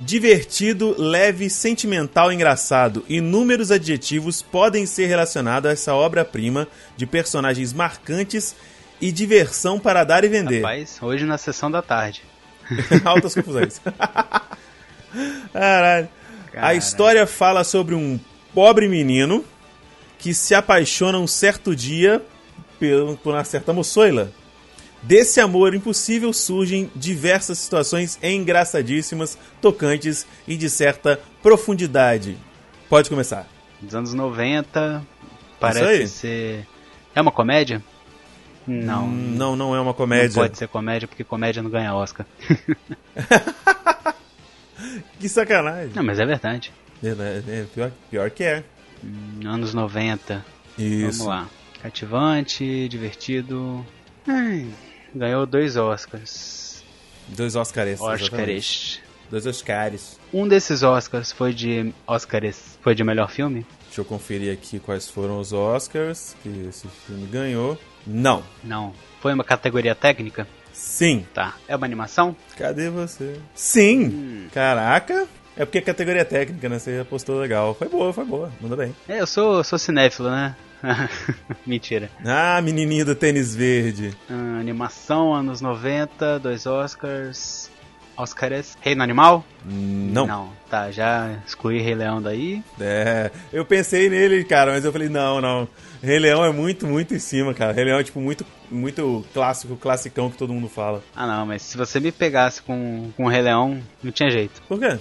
Divertido, 0.00 0.94
leve, 0.96 1.50
sentimental, 1.50 2.32
engraçado. 2.32 3.04
Inúmeros 3.08 3.72
adjetivos 3.72 4.40
podem 4.40 4.86
ser 4.86 5.06
relacionados 5.06 5.68
a 5.68 5.72
essa 5.72 5.94
obra-prima 5.94 6.68
de 6.96 7.04
personagens 7.04 7.72
marcantes 7.72 8.54
e 9.00 9.10
diversão 9.10 9.78
para 9.78 10.04
dar 10.04 10.22
e 10.24 10.28
vender. 10.28 10.62
Rapaz, 10.62 10.98
hoje 11.02 11.24
na 11.24 11.36
sessão 11.36 11.68
da 11.70 11.82
tarde. 11.82 12.22
Altas 13.04 13.34
confusões. 13.34 13.80
Caralho. 15.52 16.08
A 16.54 16.74
história 16.74 17.26
fala 17.26 17.64
sobre 17.64 17.94
um 17.94 18.18
pobre 18.54 18.88
menino 18.88 19.44
que 20.18 20.34
se 20.34 20.54
apaixona 20.54 21.18
um 21.18 21.26
certo 21.26 21.74
dia 21.74 22.22
por 23.22 23.32
uma 23.32 23.44
certa 23.44 23.72
moçoila. 23.72 24.32
Desse 25.02 25.40
amor 25.40 25.74
impossível 25.74 26.32
surgem 26.32 26.90
diversas 26.94 27.58
situações 27.58 28.18
engraçadíssimas, 28.22 29.38
tocantes 29.60 30.26
e 30.46 30.56
de 30.56 30.68
certa 30.68 31.20
profundidade. 31.42 32.36
Pode 32.88 33.08
começar. 33.08 33.46
Dos 33.80 33.94
anos 33.94 34.12
90, 34.12 35.04
parece 35.60 36.08
ser. 36.08 36.66
É 37.14 37.20
uma 37.20 37.30
comédia? 37.30 37.82
Não. 38.66 39.04
Hum, 39.04 39.34
não, 39.36 39.56
não 39.56 39.74
é 39.74 39.80
uma 39.80 39.94
comédia. 39.94 40.28
Não 40.28 40.34
pode 40.34 40.58
ser 40.58 40.68
comédia 40.68 41.08
porque 41.08 41.24
comédia 41.24 41.62
não 41.62 41.70
ganha 41.70 41.94
Oscar. 41.94 42.26
que 45.18 45.28
sacanagem. 45.28 45.92
Não, 45.94 46.02
mas 46.02 46.18
é 46.18 46.26
verdade. 46.26 46.72
É, 47.02 47.64
pior, 47.74 47.90
pior 48.10 48.30
que 48.30 48.44
é. 48.44 48.64
Hum, 49.02 49.40
anos 49.46 49.72
90. 49.72 50.44
Isso. 50.76 51.18
Vamos 51.18 51.26
lá. 51.26 51.48
Cativante, 51.82 52.88
divertido. 52.88 53.86
Ai, 54.28 54.66
ganhou 55.14 55.46
dois 55.46 55.76
Oscars. 55.76 56.84
Dois 57.28 57.56
Oscars. 57.56 58.00
Oscars. 58.00 59.00
Dois 59.30 59.46
Oscars. 59.46 60.18
Um 60.32 60.46
desses 60.46 60.82
Oscars 60.82 61.32
foi 61.32 61.52
de 61.54 61.94
Oscars, 62.06 62.78
foi 62.82 62.94
de 62.94 63.02
melhor 63.02 63.30
filme? 63.30 63.66
Deixa 63.86 64.02
eu 64.02 64.04
conferir 64.04 64.52
aqui 64.52 64.78
quais 64.78 65.08
foram 65.08 65.38
os 65.40 65.52
Oscars 65.52 66.36
que 66.42 66.66
esse 66.68 66.86
filme 67.06 67.26
ganhou. 67.26 67.78
Não. 68.06 68.42
Não. 68.62 68.92
Foi 69.20 69.32
uma 69.32 69.44
categoria 69.44 69.94
técnica? 69.94 70.46
Sim. 70.72 71.26
Tá. 71.34 71.56
É 71.66 71.74
uma 71.74 71.86
animação? 71.86 72.36
Cadê 72.56 72.90
você? 72.90 73.40
Sim. 73.54 74.04
Hum. 74.04 74.48
Caraca. 74.52 75.26
É 75.56 75.64
porque 75.64 75.78
a 75.78 75.82
categoria 75.82 76.24
técnica, 76.24 76.68
né? 76.68 76.78
Você 76.78 77.00
apostou 77.00 77.40
legal. 77.40 77.74
Foi 77.74 77.88
boa, 77.88 78.12
foi 78.12 78.24
boa. 78.24 78.52
Manda 78.60 78.76
bem. 78.76 78.94
É, 79.08 79.20
eu 79.20 79.26
sou, 79.26 79.64
sou 79.64 79.78
cinéfilo, 79.78 80.30
né? 80.30 80.54
Mentira. 81.66 82.10
Ah, 82.24 82.60
menininho 82.62 83.04
do 83.04 83.14
tênis 83.14 83.54
verde. 83.54 84.14
Ah, 84.30 84.58
animação, 84.60 85.34
anos 85.34 85.60
90, 85.60 86.38
dois 86.38 86.66
Oscars. 86.66 87.70
Oscars. 88.16 88.76
Reino 88.80 89.02
Animal? 89.02 89.44
Não. 89.64 90.26
Não, 90.26 90.52
tá, 90.68 90.90
já 90.90 91.38
excluí 91.46 91.80
Rei 91.80 91.94
Leão 91.94 92.20
daí. 92.20 92.62
É, 92.80 93.30
eu 93.52 93.64
pensei 93.64 94.08
nele, 94.08 94.42
cara, 94.44 94.72
mas 94.72 94.84
eu 94.84 94.90
falei, 94.90 95.08
não, 95.08 95.40
não. 95.40 95.68
Rei 96.02 96.18
Leão 96.18 96.44
é 96.44 96.52
muito, 96.52 96.86
muito 96.86 97.14
em 97.14 97.18
cima, 97.18 97.54
cara. 97.54 97.72
Rei 97.72 97.84
Leão 97.84 97.98
é, 97.98 98.02
tipo, 98.02 98.20
muito, 98.20 98.44
muito 98.70 99.24
clássico, 99.32 99.76
classicão 99.76 100.30
que 100.30 100.36
todo 100.36 100.52
mundo 100.52 100.68
fala. 100.68 101.02
Ah, 101.14 101.26
não, 101.26 101.46
mas 101.46 101.62
se 101.62 101.76
você 101.76 102.00
me 102.00 102.10
pegasse 102.10 102.60
com, 102.60 103.10
com 103.16 103.24
o 103.24 103.28
Rei 103.28 103.42
Leão, 103.42 103.80
não 104.02 104.10
tinha 104.10 104.30
jeito. 104.30 104.60
Por 104.68 104.80
quê? 104.80 104.98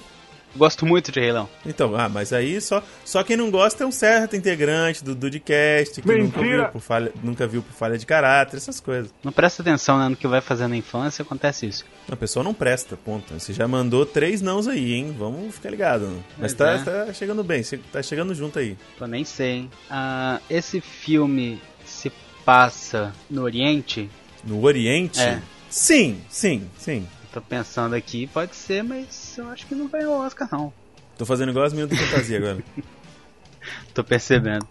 Gosto 0.57 0.85
muito 0.85 1.11
de 1.11 1.19
Rei 1.19 1.31
Leão. 1.31 1.47
Então, 1.65 1.95
ah, 1.95 2.09
mas 2.09 2.33
aí 2.33 2.59
só, 2.59 2.83
só 3.05 3.23
quem 3.23 3.37
não 3.37 3.51
gosta 3.51 3.83
é 3.83 3.87
um 3.87 3.91
certo 3.91 4.35
integrante 4.35 5.03
do 5.03 5.13
Dudcast, 5.13 6.01
que 6.01 6.17
nunca 6.17 6.41
viu, 6.41 6.65
por 6.65 6.81
falha, 6.81 7.11
nunca 7.23 7.47
viu 7.47 7.61
por 7.61 7.73
falha 7.73 7.97
de 7.97 8.05
caráter, 8.05 8.57
essas 8.57 8.79
coisas. 8.79 9.13
Não 9.23 9.31
presta 9.31 9.61
atenção 9.61 9.99
né, 9.99 10.09
no 10.09 10.15
que 10.15 10.27
vai 10.27 10.41
fazer 10.41 10.67
na 10.67 10.75
infância, 10.75 11.21
acontece 11.21 11.67
isso. 11.67 11.85
A 12.11 12.15
pessoa 12.15 12.43
não 12.43 12.53
presta, 12.53 12.97
ponto. 12.97 13.33
Você 13.33 13.53
já 13.53 13.67
mandou 13.67 14.05
três 14.05 14.41
nãos 14.41 14.67
aí, 14.67 14.93
hein? 14.93 15.15
Vamos 15.17 15.55
ficar 15.55 15.69
ligado. 15.69 16.23
Mas, 16.37 16.53
tá, 16.53 16.71
é. 16.71 16.77
tá, 16.79 17.13
chegando 17.13 17.43
bem, 17.43 17.61
tá 17.91 18.01
chegando 18.01 18.33
junto 18.33 18.59
aí. 18.59 18.77
Eu 18.99 19.07
nem 19.07 19.23
sei, 19.23 19.51
hein? 19.51 19.71
Ah, 19.89 20.39
esse 20.49 20.81
filme 20.81 21.61
se 21.85 22.11
passa 22.43 23.13
no 23.29 23.43
Oriente? 23.43 24.09
No 24.43 24.63
Oriente? 24.63 25.19
É. 25.19 25.41
Sim, 25.69 26.21
sim, 26.29 26.69
sim. 26.77 27.05
Tô 27.34 27.41
pensando 27.41 27.93
aqui, 27.96 28.27
pode 28.27 28.55
ser, 28.55 28.84
mas 28.84 29.38
eu 29.38 29.50
acho 29.50 29.65
que 29.65 29.75
não 29.75 29.88
ganhou 29.88 30.15
o 30.15 30.25
Oscar, 30.25 30.48
não. 30.51 30.74
Tô 31.17 31.25
fazendo 31.25 31.50
igual 31.50 31.65
as 31.65 31.74
minhas 31.74 31.89
do 31.89 31.96
Fantasia 31.96 32.38
agora. 32.38 32.63
Tô 33.93 34.03
percebendo. 34.03 34.67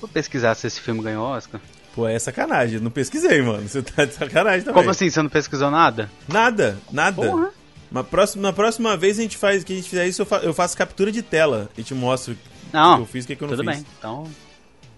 Vou 0.00 0.08
pesquisar 0.08 0.54
se 0.54 0.66
esse 0.66 0.80
filme 0.80 1.02
ganhou 1.02 1.26
Oscar. 1.26 1.60
Pô, 1.94 2.06
é 2.06 2.18
sacanagem. 2.18 2.78
Não 2.78 2.90
pesquisei, 2.90 3.40
mano. 3.40 3.66
Você 3.66 3.82
tá 3.82 4.04
de 4.04 4.12
sacanagem 4.12 4.60
também. 4.60 4.74
Como 4.74 4.90
assim? 4.90 5.08
Você 5.08 5.22
não 5.22 5.30
pesquisou 5.30 5.70
nada? 5.70 6.10
Nada, 6.28 6.78
nada. 6.92 7.16
Porra. 7.26 7.50
Na 7.90 8.04
próxima, 8.04 8.42
na 8.42 8.52
próxima 8.52 8.96
vez 8.96 9.18
a 9.18 9.22
gente 9.22 9.36
faz, 9.36 9.64
que 9.64 9.72
a 9.72 9.76
gente 9.76 9.88
fizer 9.88 10.06
isso, 10.06 10.22
eu, 10.22 10.26
fa 10.26 10.38
eu 10.38 10.52
faço 10.52 10.76
captura 10.76 11.10
de 11.10 11.22
tela 11.22 11.70
e 11.78 11.82
te 11.82 11.94
mostro 11.94 12.36
não, 12.72 12.94
o 12.94 12.96
que 12.96 13.02
eu 13.02 13.06
fiz 13.06 13.24
e 13.24 13.32
o 13.32 13.36
que, 13.36 13.42
eu 13.42 13.48
não 13.48 13.56
tudo 13.56 13.66
fiz. 13.66 13.76
bem. 13.76 13.86
Então, 13.98 14.28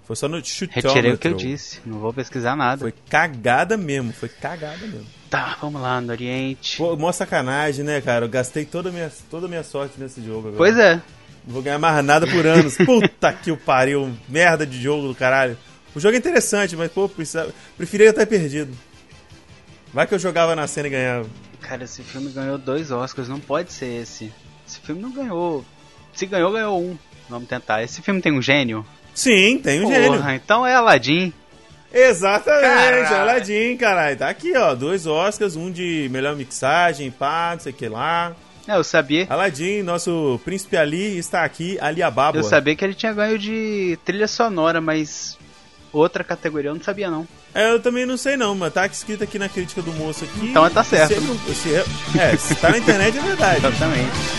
foi 0.09 0.17
só 0.17 0.27
no 0.27 0.43
chutômetro. 0.43 0.89
Retirei 0.89 1.13
o 1.13 1.19
que 1.19 1.29
eu 1.29 1.35
disse, 1.35 1.81
não 1.85 1.99
vou 1.99 2.15
pesquisar 2.15 2.57
nada. 2.57 2.81
Foi 2.81 2.95
cagada 3.11 3.77
mesmo, 3.77 4.11
foi 4.11 4.31
cagada 4.31 4.79
mesmo. 4.87 5.05
Tá, 5.29 5.59
vamos 5.61 5.83
lá, 5.83 6.01
no 6.01 6.11
Oriente. 6.11 6.79
Pô, 6.79 6.97
mó 6.97 7.13
sacanagem, 7.13 7.85
né, 7.85 8.01
cara? 8.01 8.25
Eu 8.25 8.29
gastei 8.31 8.65
toda 8.65 8.89
a 8.89 8.93
minha, 8.93 9.13
toda 9.31 9.45
a 9.45 9.49
minha 9.51 9.63
sorte 9.63 10.01
nesse 10.01 10.25
jogo 10.25 10.49
agora. 10.49 10.57
Pois 10.57 10.79
é. 10.79 10.95
Não 11.47 11.53
vou 11.53 11.63
ganhar 11.63 11.79
mais 11.79 12.03
nada 12.03 12.27
por 12.27 12.47
anos. 12.47 12.79
Puta 12.87 13.31
que 13.35 13.53
o 13.53 13.57
pariu. 13.59 14.11
Merda 14.27 14.67
de 14.67 14.81
jogo 14.81 15.09
do 15.09 15.15
caralho. 15.15 15.59
O 15.95 16.01
jogo 16.01 16.15
é 16.15 16.19
interessante, 16.19 16.75
mas, 16.75 16.91
pô, 16.91 17.07
precisava... 17.07 17.53
preferia 17.77 18.09
estar 18.09 18.25
perdido. 18.25 18.75
Vai 19.93 20.07
que 20.07 20.15
eu 20.15 20.19
jogava 20.19 20.57
na 20.57 20.67
cena 20.67 20.89
e 20.89 20.91
ganhava. 20.91 21.29
Cara, 21.61 21.85
esse 21.85 22.03
filme 22.03 22.33
ganhou 22.33 22.57
dois 22.57 22.91
Oscars, 22.91 23.29
não 23.29 23.41
pode 23.41 23.75
ser 23.75 24.01
esse. 24.01 24.33
Esse 24.67 24.81
filme 24.81 25.03
não 25.03 25.13
ganhou. 25.13 25.63
Se 26.15 26.25
ganhou, 26.25 26.51
ganhou 26.51 26.83
um. 26.83 26.97
Vamos 27.29 27.47
tentar. 27.47 27.83
Esse 27.83 28.01
filme 28.01 28.23
tem 28.23 28.33
um 28.33 28.41
gênio? 28.41 28.87
Sim, 29.19 29.59
tem 29.59 29.81
um 29.81 29.83
Porra, 29.83 29.95
gênio. 29.97 30.31
então 30.31 30.65
é 30.65 30.77
Aladdin. 30.77 31.33
Exatamente, 31.93 32.63
caralho. 32.63 33.17
Aladdin, 33.17 33.77
caralho. 33.77 34.17
Tá 34.17 34.29
aqui, 34.29 34.57
ó. 34.57 34.77
Dois 34.77 35.09
Oscars, 35.09 35.57
um 35.57 35.73
de 35.73 36.09
melhor 36.13 36.37
mixagem, 36.37 37.11
pá, 37.11 37.51
não 37.55 37.61
sei 37.61 37.73
o 37.73 37.75
que 37.75 37.89
lá. 37.89 38.37
É, 38.69 38.77
eu 38.77 38.85
sabia. 38.85 39.27
Aladdin, 39.29 39.83
nosso 39.83 40.41
príncipe 40.45 40.77
Ali, 40.77 41.19
está 41.19 41.43
aqui, 41.43 41.77
Ali 41.81 42.01
Ababa. 42.01 42.39
Eu 42.39 42.45
sabia 42.45 42.77
que 42.77 42.85
ele 42.85 42.95
tinha 42.95 43.13
ganho 43.13 43.37
de 43.37 43.99
trilha 44.05 44.29
sonora, 44.29 44.81
mas 44.81 45.37
outra 45.93 46.23
categoria 46.23 46.71
eu 46.71 46.75
não 46.77 46.83
sabia, 46.83 47.11
não. 47.11 47.27
É, 47.53 47.73
eu 47.73 47.81
também 47.81 48.07
não 48.07 48.17
sei, 48.17 48.37
não, 48.37 48.55
mas 48.55 48.73
tá 48.73 48.87
escrito 48.87 49.25
aqui 49.25 49.37
na 49.37 49.49
crítica 49.49 49.83
do 49.83 49.93
moço 49.95 50.23
aqui. 50.25 50.47
Então 50.47 50.71
tá 50.71 50.85
certo. 50.85 51.15
Se, 51.49 51.55
se, 51.55 51.75
é, 51.75 52.37
se 52.37 52.55
tá 52.55 52.71
na 52.71 52.79
internet 52.79 53.19
é 53.19 53.21
verdade. 53.21 53.59
Exatamente. 53.67 54.38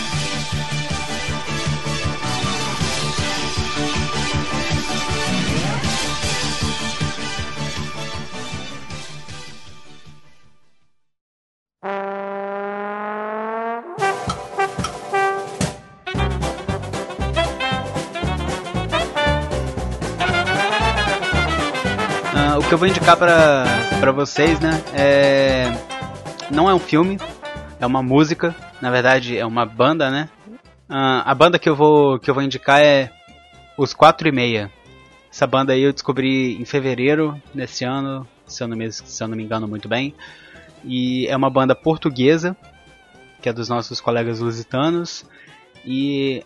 Que 22.70 22.76
eu 22.76 22.78
vou 22.78 22.88
indicar 22.88 23.18
pra, 23.18 23.66
pra 24.00 24.12
vocês, 24.12 24.60
né? 24.60 24.70
É... 24.94 25.72
Não 26.52 26.70
é 26.70 26.74
um 26.74 26.78
filme, 26.78 27.18
é 27.80 27.86
uma 27.86 28.04
música. 28.04 28.56
Na 28.80 28.92
verdade, 28.92 29.36
é 29.36 29.44
uma 29.44 29.66
banda, 29.66 30.12
né? 30.12 30.30
Uh, 30.88 31.26
a 31.26 31.34
banda 31.34 31.58
que 31.58 31.68
eu, 31.68 31.76
vou, 31.76 32.20
que 32.20 32.30
eu 32.30 32.34
vou 32.36 32.44
indicar 32.44 32.80
é 32.80 33.12
Os 33.76 33.92
Quatro 33.92 34.28
e 34.28 34.32
Meia. 34.32 34.72
Essa 35.32 35.48
banda 35.48 35.74
aí 35.74 35.82
eu 35.82 35.92
descobri 35.92 36.62
em 36.62 36.66
fevereiro 36.66 37.42
desse 37.56 37.84
ano, 37.86 38.28
se 38.46 38.64
eu 38.64 38.68
não 38.68 38.78
me, 38.78 38.92
se 38.92 39.24
eu 39.24 39.28
não 39.28 39.36
me 39.36 39.44
engano 39.44 39.68
muito 39.68 39.90
bem. 39.90 40.14
E 40.84 41.26
é 41.26 41.36
uma 41.36 41.50
banda 41.50 41.74
portuguesa, 41.74 42.56
que 43.42 43.50
é 43.50 43.54
dos 43.54 43.68
nossos 43.68 44.00
colegas 44.00 44.42
lusitanos. 44.42 45.26
E, 45.84 46.46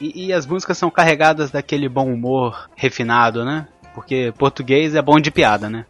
e, 0.00 0.28
e 0.28 0.32
as 0.32 0.46
músicas 0.46 0.78
são 0.78 0.90
carregadas 0.90 1.50
daquele 1.50 1.86
bom 1.86 2.10
humor 2.10 2.70
refinado, 2.74 3.44
né? 3.44 3.68
Porque 3.94 4.32
português 4.38 4.94
é 4.94 5.02
bom 5.02 5.18
de 5.18 5.30
piada, 5.30 5.68
né? 5.68 5.84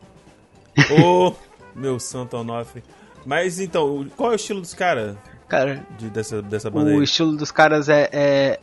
Ô, 0.91 1.29
oh, 1.29 1.35
meu 1.75 1.99
santo 1.99 2.37
Onofre. 2.37 2.83
Mas 3.25 3.61
então, 3.61 4.07
qual 4.17 4.31
é 4.31 4.33
o 4.33 4.37
estilo 4.37 4.61
dos 4.61 4.75
caras 4.75 5.17
Cara, 5.51 5.85
de, 5.99 6.09
dessa, 6.09 6.41
dessa 6.41 6.71
banda 6.71 6.93
o 6.93 6.99
aí? 6.99 7.03
estilo 7.03 7.37
dos 7.37 7.51
caras 7.51 7.89
é, 7.89 8.09
é. 8.13 8.61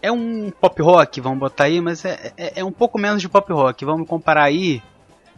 é 0.00 0.10
um 0.10 0.50
pop 0.50 0.80
rock, 0.80 1.20
vamos 1.20 1.38
botar 1.38 1.64
aí, 1.64 1.82
mas 1.82 2.02
é, 2.02 2.32
é, 2.34 2.60
é 2.60 2.64
um 2.64 2.72
pouco 2.72 2.98
menos 2.98 3.20
de 3.20 3.28
pop 3.28 3.52
rock. 3.52 3.84
Vamos 3.84 4.08
comparar 4.08 4.44
aí 4.44 4.82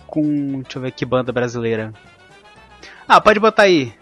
com. 0.06 0.60
Deixa 0.62 0.78
eu 0.78 0.82
ver 0.82 0.92
que 0.92 1.04
banda 1.04 1.32
brasileira. 1.32 1.92
Ah, 3.08 3.20
pode 3.20 3.40
botar 3.40 3.64
aí. 3.64 3.92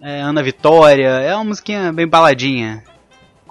É, 0.00 0.20
Ana 0.20 0.40
Vitória, 0.40 1.08
é 1.08 1.34
uma 1.34 1.44
musiquinha 1.44 1.92
bem 1.92 2.06
baladinha. 2.06 2.84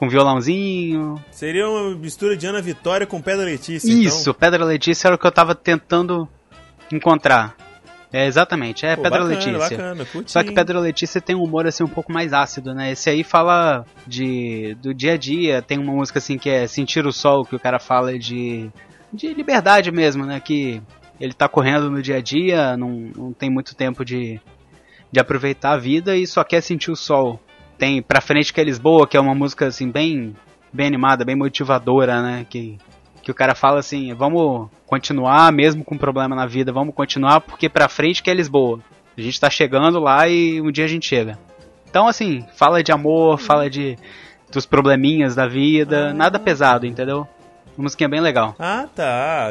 Com 0.01 0.09
violãozinho. 0.09 1.23
Seria 1.29 1.69
uma 1.69 1.95
mistura 1.95 2.35
de 2.35 2.47
Ana 2.47 2.59
Vitória 2.59 3.05
com 3.05 3.21
Pedra 3.21 3.45
Letícia. 3.45 3.87
Isso, 3.87 4.21
então. 4.21 4.33
Pedra 4.33 4.65
Letícia 4.65 5.07
era 5.07 5.15
o 5.15 5.19
que 5.19 5.27
eu 5.27 5.31
tava 5.31 5.53
tentando 5.53 6.27
encontrar. 6.91 7.55
É, 8.11 8.25
exatamente, 8.25 8.83
é 8.83 8.95
Pô, 8.95 9.03
Pedra 9.03 9.19
bacana, 9.19 9.35
Letícia. 9.35 9.77
Bacana. 9.77 10.07
Só 10.25 10.43
que 10.43 10.51
Pedra 10.51 10.79
Letícia 10.79 11.21
tem 11.21 11.35
um 11.35 11.43
humor 11.43 11.67
assim 11.67 11.83
um 11.83 11.87
pouco 11.87 12.11
mais 12.11 12.33
ácido, 12.33 12.73
né? 12.73 12.93
Esse 12.93 13.11
aí 13.11 13.23
fala 13.23 13.85
de 14.07 14.75
do 14.81 14.91
dia 14.91 15.13
a 15.13 15.17
dia, 15.17 15.61
tem 15.61 15.77
uma 15.77 15.93
música 15.93 16.17
assim 16.17 16.35
que 16.35 16.49
é 16.49 16.65
Sentir 16.65 17.05
o 17.05 17.13
Sol, 17.13 17.45
que 17.45 17.55
o 17.55 17.59
cara 17.59 17.77
fala 17.77 18.17
de 18.17 18.71
de 19.13 19.31
liberdade 19.35 19.91
mesmo, 19.91 20.25
né? 20.25 20.39
Que 20.39 20.81
ele 21.19 21.33
tá 21.33 21.47
correndo 21.47 21.91
no 21.91 22.01
dia 22.01 22.17
a 22.17 22.21
dia, 22.21 22.75
não, 22.75 22.89
não 23.15 23.33
tem 23.33 23.51
muito 23.51 23.75
tempo 23.75 24.03
de, 24.03 24.41
de 25.11 25.19
aproveitar 25.19 25.73
a 25.73 25.77
vida 25.77 26.17
e 26.17 26.25
só 26.25 26.43
quer 26.43 26.61
sentir 26.61 26.89
o 26.89 26.95
sol. 26.95 27.39
Tem 27.81 27.99
Pra 27.99 28.21
Frente 28.21 28.53
que 28.53 28.61
é 28.61 28.63
Lisboa, 28.63 29.07
que 29.07 29.17
é 29.17 29.19
uma 29.19 29.33
música 29.33 29.65
assim 29.65 29.89
bem 29.89 30.35
bem 30.71 30.85
animada, 30.85 31.25
bem 31.25 31.35
motivadora, 31.35 32.21
né? 32.21 32.45
Que 32.47 32.77
que 33.23 33.31
o 33.31 33.35
cara 33.35 33.55
fala 33.55 33.79
assim, 33.79 34.13
vamos 34.13 34.69
continuar 34.85 35.51
mesmo 35.51 35.83
com 35.83 35.97
problema 35.97 36.35
na 36.35 36.45
vida, 36.45 36.71
vamos 36.71 36.93
continuar 36.93 37.41
porque 37.41 37.67
pra 37.67 37.89
frente 37.89 38.21
que 38.21 38.29
é 38.29 38.33
Lisboa. 38.35 38.79
A 39.17 39.21
gente 39.21 39.39
tá 39.39 39.49
chegando 39.49 39.99
lá 39.99 40.27
e 40.27 40.61
um 40.61 40.71
dia 40.71 40.85
a 40.85 40.87
gente 40.87 41.07
chega. 41.07 41.39
Então 41.89 42.07
assim, 42.07 42.45
fala 42.55 42.83
de 42.83 42.91
amor, 42.91 43.39
fala 43.39 43.67
de 43.69 43.97
dos 44.51 44.65
probleminhas 44.67 45.33
da 45.33 45.47
vida, 45.47 46.09
Ah. 46.09 46.13
nada 46.13 46.37
pesado, 46.39 46.85
entendeu? 46.85 47.27
Uma 47.77 47.83
musiquinha 47.85 48.09
bem 48.09 48.19
legal. 48.21 48.53
Ah, 48.59 48.85
tá. 48.95 49.49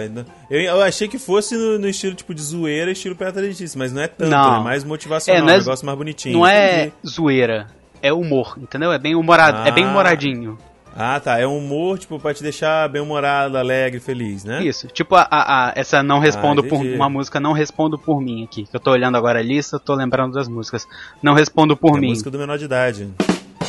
Eu, 0.49 0.61
eu 0.61 0.83
achei 0.83 1.09
que 1.09 1.19
fosse 1.19 1.57
no, 1.57 1.79
no 1.81 1.89
estilo 1.89 2.15
tipo 2.15 2.33
de 2.35 2.43
zoeira, 2.43 2.93
estilo 2.93 3.17
Pedra 3.17 3.43
Letícia, 3.43 3.77
mas 3.79 3.93
não 3.93 4.03
é 4.03 4.07
tanto, 4.09 4.31
Não. 4.31 4.61
é 4.61 4.65
mais 4.65 4.85
motivacional, 4.85 5.39
É, 5.41 5.43
não 5.45 5.51
é 5.53 5.57
um 5.57 5.59
negócio 5.59 5.85
mais 5.87 5.99
bonitinho. 5.99 6.39
Não 6.39 6.47
é 6.47 6.87
Entendi. 6.87 6.93
zoeira, 7.09 7.67
é 8.03 8.13
humor, 8.13 8.57
entendeu? 8.59 8.93
É 8.93 8.99
bem 8.99 9.15
humorado, 9.15 9.67
é 9.69 9.71
bem 9.71 9.85
Ah. 9.85 9.89
humoradinho. 9.89 10.59
Ah, 10.97 11.21
tá. 11.21 11.39
É 11.39 11.47
um 11.47 11.57
humor, 11.59 11.99
tipo, 12.01 12.19
pra 12.19 12.35
te 12.35 12.43
deixar 12.43 12.89
bem-humorado, 12.89 13.57
alegre, 13.57 14.01
feliz, 14.01 14.45
né? 14.45 14.61
Isso, 14.65 14.89
tipo 14.89 15.15
a, 15.15 15.23
a- 15.31 15.69
a- 15.69 15.73
essa 15.77 16.03
não 16.03 16.19
respondo 16.19 16.63
Ah, 16.63 16.69
por 16.69 16.85
uma 16.85 17.09
música 17.09 17.39
não 17.39 17.53
respondo 17.53 17.97
por 17.97 18.21
mim 18.21 18.43
aqui. 18.43 18.65
Que 18.67 18.75
eu 18.77 18.81
tô 18.81 18.91
olhando 18.91 19.17
agora 19.17 19.39
a 19.39 19.43
lista, 19.43 19.79
tô 19.79 19.95
lembrando 19.95 20.33
das 20.35 20.49
músicas. 20.49 20.89
Não 21.23 21.33
respondo 21.33 21.77
por 21.77 21.97
É 21.97 22.01
mim. 22.01 22.09
música 22.09 22.29
do 22.31 22.39
menor 22.39 22.59
de 22.59 22.65
idade. 22.65 23.09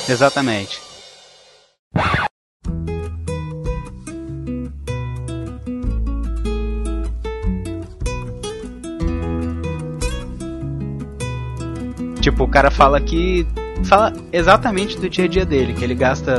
Exatamente. 0.09 0.79
Tipo, 12.21 12.43
o 12.43 12.47
cara 12.47 12.69
fala 12.69 13.01
que. 13.01 13.45
Fala 13.85 14.13
exatamente 14.31 14.97
do 14.97 15.09
dia 15.09 15.25
a 15.25 15.27
dia 15.27 15.45
dele, 15.45 15.73
que 15.73 15.83
ele 15.83 15.95
gasta 15.95 16.37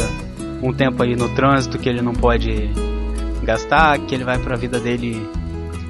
um 0.63 0.73
tempo 0.73 1.03
aí 1.03 1.15
no 1.17 1.29
trânsito 1.35 1.79
que 1.79 1.89
ele 1.89 2.01
não 2.01 2.13
pode 2.13 2.71
gastar, 3.43 3.99
que 3.99 4.15
ele 4.15 4.25
vai 4.25 4.39
pra 4.39 4.57
vida 4.57 4.79
dele. 4.79 5.29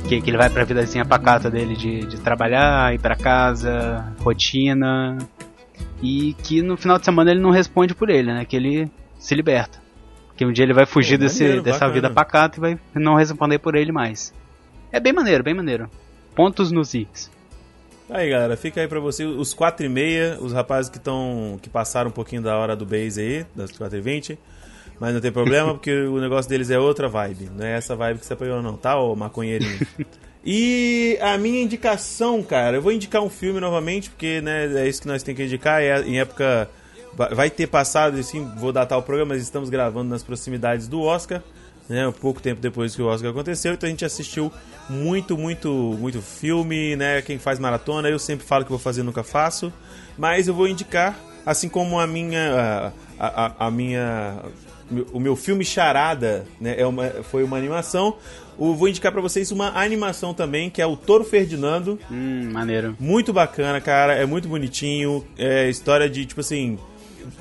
Que, 0.08 0.20
que 0.20 0.30
ele 0.30 0.36
vai 0.36 0.50
pra 0.50 0.64
vidazinha 0.64 1.04
pacata 1.04 1.48
dele 1.48 1.76
de, 1.76 2.00
de 2.00 2.20
trabalhar, 2.20 2.92
ir 2.92 2.98
pra 2.98 3.14
casa, 3.14 4.12
rotina. 4.18 5.16
E 6.02 6.34
que 6.42 6.60
no 6.60 6.76
final 6.76 6.98
de 6.98 7.04
semana 7.04 7.30
ele 7.30 7.40
não 7.40 7.50
responde 7.50 7.94
por 7.94 8.10
ele, 8.10 8.32
né? 8.32 8.44
Que 8.44 8.56
ele 8.56 8.90
se 9.18 9.34
liberta. 9.34 9.78
Que 10.36 10.44
um 10.44 10.52
dia 10.52 10.64
ele 10.64 10.72
vai 10.72 10.86
fugir 10.86 11.18
Pô, 11.18 11.24
desse, 11.24 11.42
maneiro, 11.44 11.62
dessa 11.62 11.78
bacana. 11.80 11.94
vida 11.94 12.10
pacata 12.10 12.58
e 12.58 12.60
vai 12.60 12.78
não 12.94 13.14
responder 13.14 13.58
por 13.58 13.76
ele 13.76 13.92
mais. 13.92 14.34
É 14.90 14.98
bem 14.98 15.12
maneiro, 15.12 15.44
bem 15.44 15.54
maneiro. 15.54 15.88
Pontos 16.34 16.72
nos 16.72 16.92
X. 16.92 17.30
Aí, 18.14 18.28
galera, 18.28 18.56
fica 18.56 18.80
aí 18.80 18.86
pra 18.88 19.00
você 19.00 19.24
os 19.24 19.54
4 19.54 19.86
e 19.86 19.88
meia, 19.88 20.36
os 20.40 20.52
rapazes 20.52 20.90
que 20.90 20.98
estão 20.98 21.58
que 21.62 21.70
passaram 21.70 22.10
um 22.10 22.12
pouquinho 22.12 22.42
da 22.42 22.56
hora 22.58 22.76
do 22.76 22.84
base 22.84 23.20
aí, 23.20 23.46
das 23.54 23.72
4 23.72 23.96
e 23.96 24.00
20 24.00 24.38
mas 25.00 25.14
não 25.14 25.20
tem 25.20 25.32
problema, 25.32 25.72
porque 25.74 25.92
o 26.04 26.20
negócio 26.20 26.48
deles 26.48 26.70
é 26.70 26.78
outra 26.78 27.08
vibe, 27.08 27.50
não 27.56 27.64
é 27.64 27.76
essa 27.76 27.96
vibe 27.96 28.20
que 28.20 28.26
você 28.26 28.34
apoiou 28.34 28.62
não, 28.62 28.76
tá, 28.76 28.98
ô 29.00 29.16
maconheirinho? 29.16 29.80
E 30.44 31.16
a 31.20 31.38
minha 31.38 31.62
indicação, 31.62 32.42
cara, 32.42 32.76
eu 32.76 32.82
vou 32.82 32.90
indicar 32.90 33.22
um 33.22 33.30
filme 33.30 33.60
novamente, 33.60 34.10
porque 34.10 34.40
né, 34.40 34.66
é 34.74 34.88
isso 34.88 35.00
que 35.00 35.06
nós 35.06 35.22
temos 35.22 35.36
que 35.36 35.44
indicar, 35.44 35.80
é 35.80 36.02
em 36.02 36.18
época 36.18 36.68
vai- 37.14 37.48
ter 37.48 37.68
passado, 37.68 38.18
assim, 38.18 38.44
vou 38.56 38.72
datar 38.72 38.98
o 38.98 39.02
programa, 39.04 39.34
mas 39.34 39.42
estamos 39.44 39.70
gravando 39.70 40.10
nas 40.10 40.24
proximidades 40.24 40.88
do 40.88 41.00
Oscar, 41.00 41.40
né, 41.88 42.06
um 42.08 42.12
pouco 42.12 42.40
tempo 42.40 42.60
depois 42.60 42.94
que 42.94 43.02
o 43.02 43.06
Oscar 43.06 43.30
aconteceu, 43.30 43.74
então 43.74 43.86
a 43.86 43.90
gente 43.90 44.04
assistiu 44.04 44.52
muito, 44.88 45.36
muito, 45.36 45.70
muito 45.98 46.20
filme, 46.22 46.96
né, 46.96 47.22
quem 47.22 47.38
faz 47.38 47.58
maratona, 47.58 48.08
eu 48.08 48.18
sempre 48.18 48.46
falo 48.46 48.64
que 48.64 48.70
vou 48.70 48.78
fazer, 48.78 49.02
nunca 49.02 49.22
faço, 49.22 49.72
mas 50.16 50.48
eu 50.48 50.54
vou 50.54 50.66
indicar, 50.68 51.18
assim 51.44 51.68
como 51.68 51.98
a 52.00 52.06
minha, 52.06 52.92
a, 53.18 53.26
a, 53.46 53.66
a 53.66 53.70
minha, 53.70 54.36
o 55.12 55.18
meu 55.20 55.34
filme 55.36 55.64
Charada, 55.64 56.44
né, 56.60 56.74
é 56.78 56.86
uma, 56.86 57.08
foi 57.08 57.42
uma 57.44 57.56
animação, 57.56 58.16
eu 58.58 58.74
vou 58.76 58.86
indicar 58.86 59.10
pra 59.10 59.20
vocês 59.20 59.50
uma 59.50 59.70
animação 59.78 60.34
também, 60.34 60.68
que 60.70 60.80
é 60.82 60.86
o 60.86 60.94
Toro 60.96 61.24
Ferdinando, 61.24 61.98
Hum, 62.10 62.50
maneiro. 62.52 62.94
muito 63.00 63.32
bacana, 63.32 63.80
cara. 63.80 64.12
É 64.14 64.26
muito 64.26 64.46
bonitinho. 64.46 65.24
É 65.38 65.68
história 65.70 66.08
de, 66.08 66.26
tipo 66.26 66.42
assim. 66.42 66.78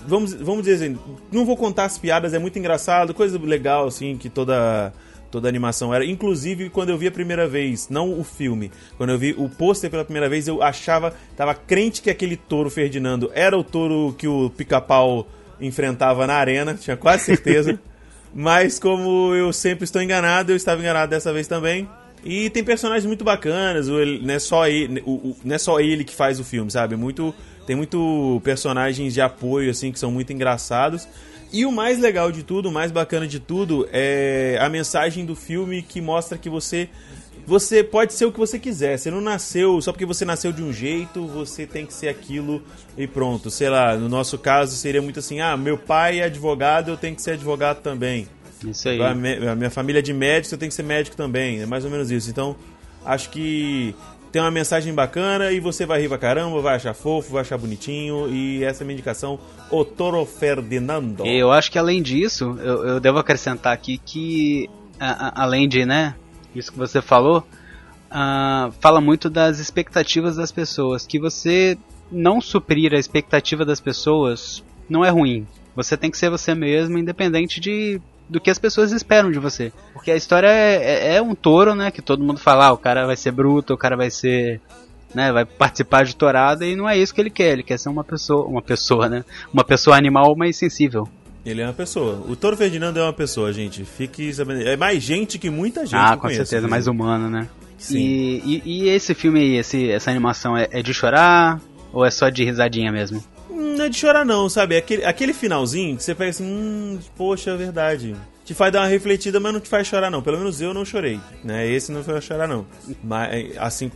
Vamos, 0.08 0.34
vamos 0.34 0.64
dizer 0.64 0.86
assim, 0.86 1.00
não 1.32 1.46
vou 1.46 1.58
contar 1.58 1.86
as 1.86 1.98
piadas, 1.98 2.34
é 2.34 2.40
muito 2.40 2.58
engraçado, 2.58 3.14
coisa 3.14 3.40
legal, 3.40 3.88
assim, 3.88 4.18
que 4.18 4.30
toda. 4.30 4.94
Toda 5.30 5.48
animação 5.48 5.94
era. 5.94 6.04
Inclusive, 6.04 6.70
quando 6.70 6.90
eu 6.90 6.98
vi 6.98 7.08
a 7.08 7.12
primeira 7.12 7.48
vez, 7.48 7.88
não 7.88 8.20
o 8.20 8.22
filme, 8.22 8.70
quando 8.98 9.12
eu 9.12 9.18
vi 9.18 9.34
o 9.38 9.48
pôster 9.48 9.90
pela 9.90 10.04
primeira 10.04 10.28
vez, 10.28 10.46
eu 10.46 10.62
achava, 10.62 11.16
tava 11.38 11.56
crente 11.56 12.02
que 12.02 12.10
aquele 12.10 12.36
touro 12.36 12.70
Ferdinando 12.70 13.32
era 13.34 13.58
o 13.58 13.64
touro 13.64 14.14
que 14.18 14.28
o 14.28 14.50
pica-pau 14.50 15.26
enfrentava 15.62 16.28
na 16.28 16.34
arena, 16.34 16.74
tinha 16.74 16.98
quase 16.98 17.24
certeza. 17.24 17.80
Mas 18.36 18.78
como 18.78 19.34
eu 19.34 19.54
sempre 19.54 19.86
estou 19.86 20.02
enganado, 20.02 20.52
eu 20.52 20.58
estava 20.58 20.82
enganado 20.82 21.10
dessa 21.12 21.32
vez 21.32 21.48
também. 21.48 21.88
E 22.24 22.50
tem 22.52 22.64
personagens 22.64 23.06
muito 23.06 23.24
bacanas, 23.24 23.88
não, 23.88 24.34
é 24.34 24.40
só 24.40 24.68
ele, 24.68 25.02
o- 25.06 25.36
não 25.44 25.56
é 25.56 25.58
só 25.58 25.80
ele 25.80 26.04
que 26.04 26.14
faz 26.16 26.40
o 26.40 26.44
filme, 26.44 26.70
sabe? 26.70 26.96
Muito, 26.96 27.34
tem 27.66 27.76
muito 27.76 28.40
personagens 28.44 29.14
de 29.14 29.22
apoio, 29.22 29.72
assim, 29.72 29.92
que 29.92 29.98
são 30.00 30.12
muito 30.12 30.32
engraçados. 30.32 31.08
E 31.52 31.66
o 31.66 31.72
mais 31.72 32.00
legal 32.00 32.32
de 32.32 32.44
tudo, 32.44 32.70
o 32.70 32.72
mais 32.72 32.92
bacana 32.92 33.28
de 33.28 33.40
tudo, 33.40 33.88
é 33.92 34.58
a 34.62 34.70
mensagem 34.70 35.26
do 35.26 35.36
filme 35.36 35.82
que 35.82 36.00
mostra 36.00 36.38
que 36.38 36.50
você 36.50 36.88
você 37.46 37.84
pode 37.84 38.14
ser 38.14 38.26
o 38.26 38.32
que 38.32 38.38
você 38.38 38.60
quiser. 38.60 38.98
Você 39.00 39.10
não 39.10 39.20
nasceu 39.20 39.82
só 39.82 39.92
porque 39.92 40.06
você 40.06 40.24
nasceu 40.24 40.52
de 40.54 40.62
um 40.62 40.72
jeito, 40.72 41.26
você 41.26 41.66
tem 41.66 41.88
que 41.88 41.94
ser 41.94 42.08
aquilo 42.08 42.62
e 42.96 43.08
pronto. 43.08 43.50
Sei 43.50 43.68
lá, 43.68 43.96
no 43.98 44.08
nosso 44.08 44.38
caso 44.38 44.76
seria 44.78 45.02
muito 45.02 45.20
assim: 45.20 45.42
ah, 45.42 45.58
meu 45.58 45.76
pai 45.78 46.20
é 46.20 46.26
advogado, 46.26 46.92
eu 46.92 46.98
tenho 46.98 47.16
que 47.16 47.22
ser 47.22 47.32
advogado 47.32 47.82
também. 47.82 48.28
Isso 48.66 48.90
aí. 48.90 49.02
A, 49.02 49.14
me- 49.16 49.48
a 49.48 49.56
minha 49.56 49.70
família 49.70 50.00
é 50.00 50.02
de 50.02 50.14
médicos, 50.14 50.52
eu 50.52 50.58
tenho 50.58 50.70
que 50.70 50.76
ser 50.76 50.84
médico 50.84 51.16
também. 51.16 51.62
É 51.62 51.66
mais 51.66 51.84
ou 51.86 51.92
menos 51.92 52.12
isso. 52.12 52.30
Então, 52.30 52.56
acho 53.06 53.30
que 53.30 53.96
tem 54.32 54.42
uma 54.42 54.52
mensagem 54.52 54.94
bacana 54.94 55.52
e 55.52 55.60
você 55.60 55.86
vai 55.86 56.02
rir 56.02 56.08
pra 56.08 56.18
caramba, 56.18 56.62
vai 56.62 56.76
achar 56.76 56.94
fofo, 56.94 57.34
vai 57.34 57.42
achar 57.42 57.58
bonitinho. 57.58 58.30
E 58.34 58.64
essa 58.64 58.82
é 58.82 58.84
a 58.84 58.86
minha 58.86 58.94
indicação: 58.96 59.40
O 59.70 59.84
Toro 59.84 60.26
Ferdinando. 60.26 61.26
Eu 61.26 61.52
acho 61.52 61.72
que 61.72 61.78
além 61.80 62.02
disso, 62.02 62.58
eu, 62.62 62.86
eu 62.88 63.00
devo 63.00 63.18
acrescentar 63.20 63.74
aqui 63.74 63.98
que, 63.98 64.70
a- 65.00 65.28
a- 65.40 65.44
além 65.44 65.68
de, 65.68 65.86
né, 65.86 66.16
isso 66.56 66.72
que 66.72 66.78
você 66.78 67.02
falou, 67.02 67.46
ah, 68.10 68.72
fala 68.80 69.00
muito 69.02 69.30
das 69.30 69.60
expectativas 69.60 70.36
das 70.36 70.52
pessoas. 70.52 71.06
Que 71.08 71.20
você 71.20 71.78
não 72.12 72.42
suprir 72.42 72.94
a 72.94 72.98
expectativa 73.00 73.64
das 73.66 73.80
pessoas 73.80 74.64
não 74.90 75.04
é 75.06 75.10
ruim. 75.10 75.48
Você 75.76 75.96
tem 75.96 76.12
que 76.12 76.18
ser 76.18 76.30
você 76.30 76.54
mesmo, 76.54 76.98
independente 76.98 77.60
de 77.62 78.02
do 78.32 78.40
que 78.40 78.50
as 78.50 78.58
pessoas 78.58 78.92
esperam 78.94 79.30
de 79.30 79.38
você. 79.40 79.74
Porque 79.94 80.10
a 80.10 80.16
história 80.16 80.48
é, 80.48 81.10
é- 81.12 81.16
é 81.18 81.22
um 81.22 81.36
touro, 81.36 81.76
né, 81.76 81.92
que 81.92 82.02
todo 82.02 82.24
mundo 82.24 82.40
fala, 82.40 82.68
ah, 82.68 82.72
o 82.72 82.78
cara 82.78 83.06
vai 83.06 83.18
ser 83.18 83.32
bruto, 83.32 83.74
o 83.74 83.78
cara 83.78 83.98
vai 83.98 84.10
ser 84.10 84.62
né, 85.14 85.30
vai 85.30 85.44
participar 85.44 86.06
de 86.06 86.16
tourada 86.16 86.66
e 86.66 86.74
não 86.74 86.88
é 86.88 86.98
isso 86.98 87.14
que 87.14 87.20
ele 87.20 87.30
quer, 87.30 87.52
ele 87.52 87.64
quer 87.64 87.78
ser 87.78 87.90
uma 87.90 88.02
pessoa, 88.04 88.46
uma 88.48 88.62
pessoa, 88.62 89.10
né, 89.10 89.26
uma 89.54 89.64
pessoa 89.66 89.98
animal, 89.98 90.34
mas 90.38 90.56
sensível. 90.56 91.06
Ele 91.46 91.62
é 91.62 91.66
uma 91.66 91.74
pessoa. 91.74 92.24
O 92.30 92.36
Toro 92.36 92.56
Ferdinando 92.56 93.00
é 93.00 93.04
uma 93.04 93.12
pessoa, 93.12 93.52
gente. 93.52 93.84
Fique 93.84 94.32
sabendo. 94.32 94.62
É 94.62 94.78
mais 94.78 95.02
gente 95.02 95.40
que 95.40 95.50
muita 95.50 95.82
gente. 95.86 95.96
ah, 95.96 96.16
com 96.16 96.22
conheço, 96.22 96.46
certeza, 96.46 96.68
mais 96.68 96.86
humano, 96.88 97.30
né? 97.32 97.48
Sim. 97.80 97.98
E, 97.98 98.62
e, 98.64 98.84
e 98.86 98.90
esse 98.90 99.16
filme 99.16 99.40
aí, 99.40 99.58
esse, 99.58 99.90
essa 99.90 100.12
animação 100.12 100.56
é, 100.56 100.68
é 100.72 100.84
de 100.84 100.94
chorar 100.94 101.60
ou 101.92 102.06
é 102.06 102.12
só 102.12 102.30
de 102.30 102.46
risadinha 102.46 102.92
mesmo? 102.92 103.24
Não 103.78 103.86
é 103.86 103.90
de 103.90 103.98
chorar, 103.98 104.26
não, 104.26 104.50
sabe? 104.50 104.76
É 104.76 104.78
Aquele, 104.80 105.06
aquele 105.06 105.34
finalzinho 105.34 105.96
que 105.98 106.04
você 106.04 106.14
pega 106.16 106.30
assim, 106.32 106.44
hum, 106.46 107.00
poxa, 107.16 107.52
é 107.52 107.56
verdade. 107.58 108.16
te 108.44 108.54
faz 108.54 108.74
dar 108.74 108.80
uma 108.82 108.88
refletida, 108.88 109.40
mas 109.40 109.54
não 109.54 109.60
te 109.60 109.70
faz 109.70 109.88
chorar, 109.88 110.10
não. 110.10 110.22
Pelo 110.22 110.38
menos 110.38 110.60
eu 110.60 110.74
não 110.74 110.84
chorei, 110.84 111.20
né? 111.44 111.70
Esse 111.70 111.92
não 111.92 112.04
foi 112.04 112.20
chorar, 112.20 112.48
não. 112.48 112.66
Mas, 113.04 113.56
assim, 113.58 113.92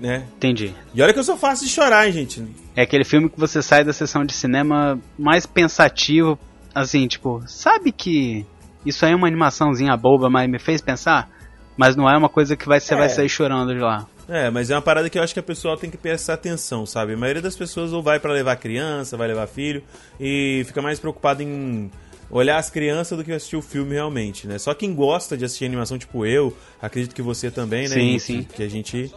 né? 0.00 0.24
Entendi. 0.36 0.72
E 0.94 1.02
olha 1.02 1.12
que 1.12 1.18
eu 1.18 1.24
sou 1.24 1.36
fácil 1.36 1.66
de 1.66 1.72
chorar, 1.72 2.06
hein, 2.06 2.12
gente. 2.12 2.44
É 2.76 2.82
aquele 2.82 3.04
filme 3.04 3.28
que 3.28 3.38
você 3.40 3.60
sai 3.62 3.82
da 3.82 3.92
sessão 3.92 4.24
de 4.24 4.32
cinema 4.32 4.98
mais 5.18 5.44
pensativo, 5.46 6.38
assim, 6.74 7.06
tipo, 7.08 7.42
sabe 7.46 7.90
que 7.90 8.44
isso 8.84 9.04
aí 9.04 9.12
é 9.12 9.16
uma 9.16 9.26
animaçãozinha 9.26 9.96
boba, 9.96 10.28
mas 10.30 10.48
me 10.48 10.58
fez 10.58 10.80
pensar? 10.80 11.28
Mas 11.76 11.96
não 11.96 12.08
é 12.08 12.16
uma 12.16 12.28
coisa 12.28 12.54
que 12.56 12.66
vai, 12.66 12.78
você 12.78 12.94
É. 12.94 12.96
vai 12.98 13.08
sair 13.08 13.28
chorando 13.28 13.74
de 13.74 13.80
lá. 13.80 14.06
É, 14.28 14.50
mas 14.50 14.70
é 14.70 14.74
uma 14.74 14.82
parada 14.82 15.08
que 15.08 15.18
eu 15.18 15.22
acho 15.22 15.32
que 15.32 15.40
a 15.40 15.42
pessoa 15.42 15.76
tem 15.76 15.90
que 15.90 15.96
prestar 15.96 16.34
atenção, 16.34 16.84
sabe? 16.84 17.14
A 17.14 17.16
maioria 17.16 17.40
das 17.42 17.56
pessoas 17.56 17.92
ou 17.92 18.02
vai 18.02 18.18
pra 18.18 18.32
levar 18.32 18.56
criança, 18.56 19.16
vai 19.16 19.28
levar 19.28 19.46
filho 19.46 19.82
e 20.20 20.64
fica 20.66 20.82
mais 20.82 20.98
preocupado 20.98 21.42
em 21.42 21.90
olhar 22.28 22.56
as 22.58 22.68
crianças 22.68 23.16
do 23.16 23.22
que 23.22 23.30
assistir 23.32 23.56
o 23.56 23.62
filme 23.62 23.94
realmente, 23.94 24.48
né? 24.48 24.58
Só 24.58 24.74
quem 24.74 24.92
gosta 24.94 25.36
de 25.36 25.44
assistir 25.44 25.64
animação, 25.64 25.96
tipo 25.96 26.26
eu, 26.26 26.56
acredito 26.82 27.14
que 27.14 27.22
você 27.22 27.50
também, 27.52 27.88
né? 27.88 27.94
Sim, 27.94 28.18
sim. 28.18 28.42
Que 28.42 28.64
a 28.64 28.68
gente 28.68 29.14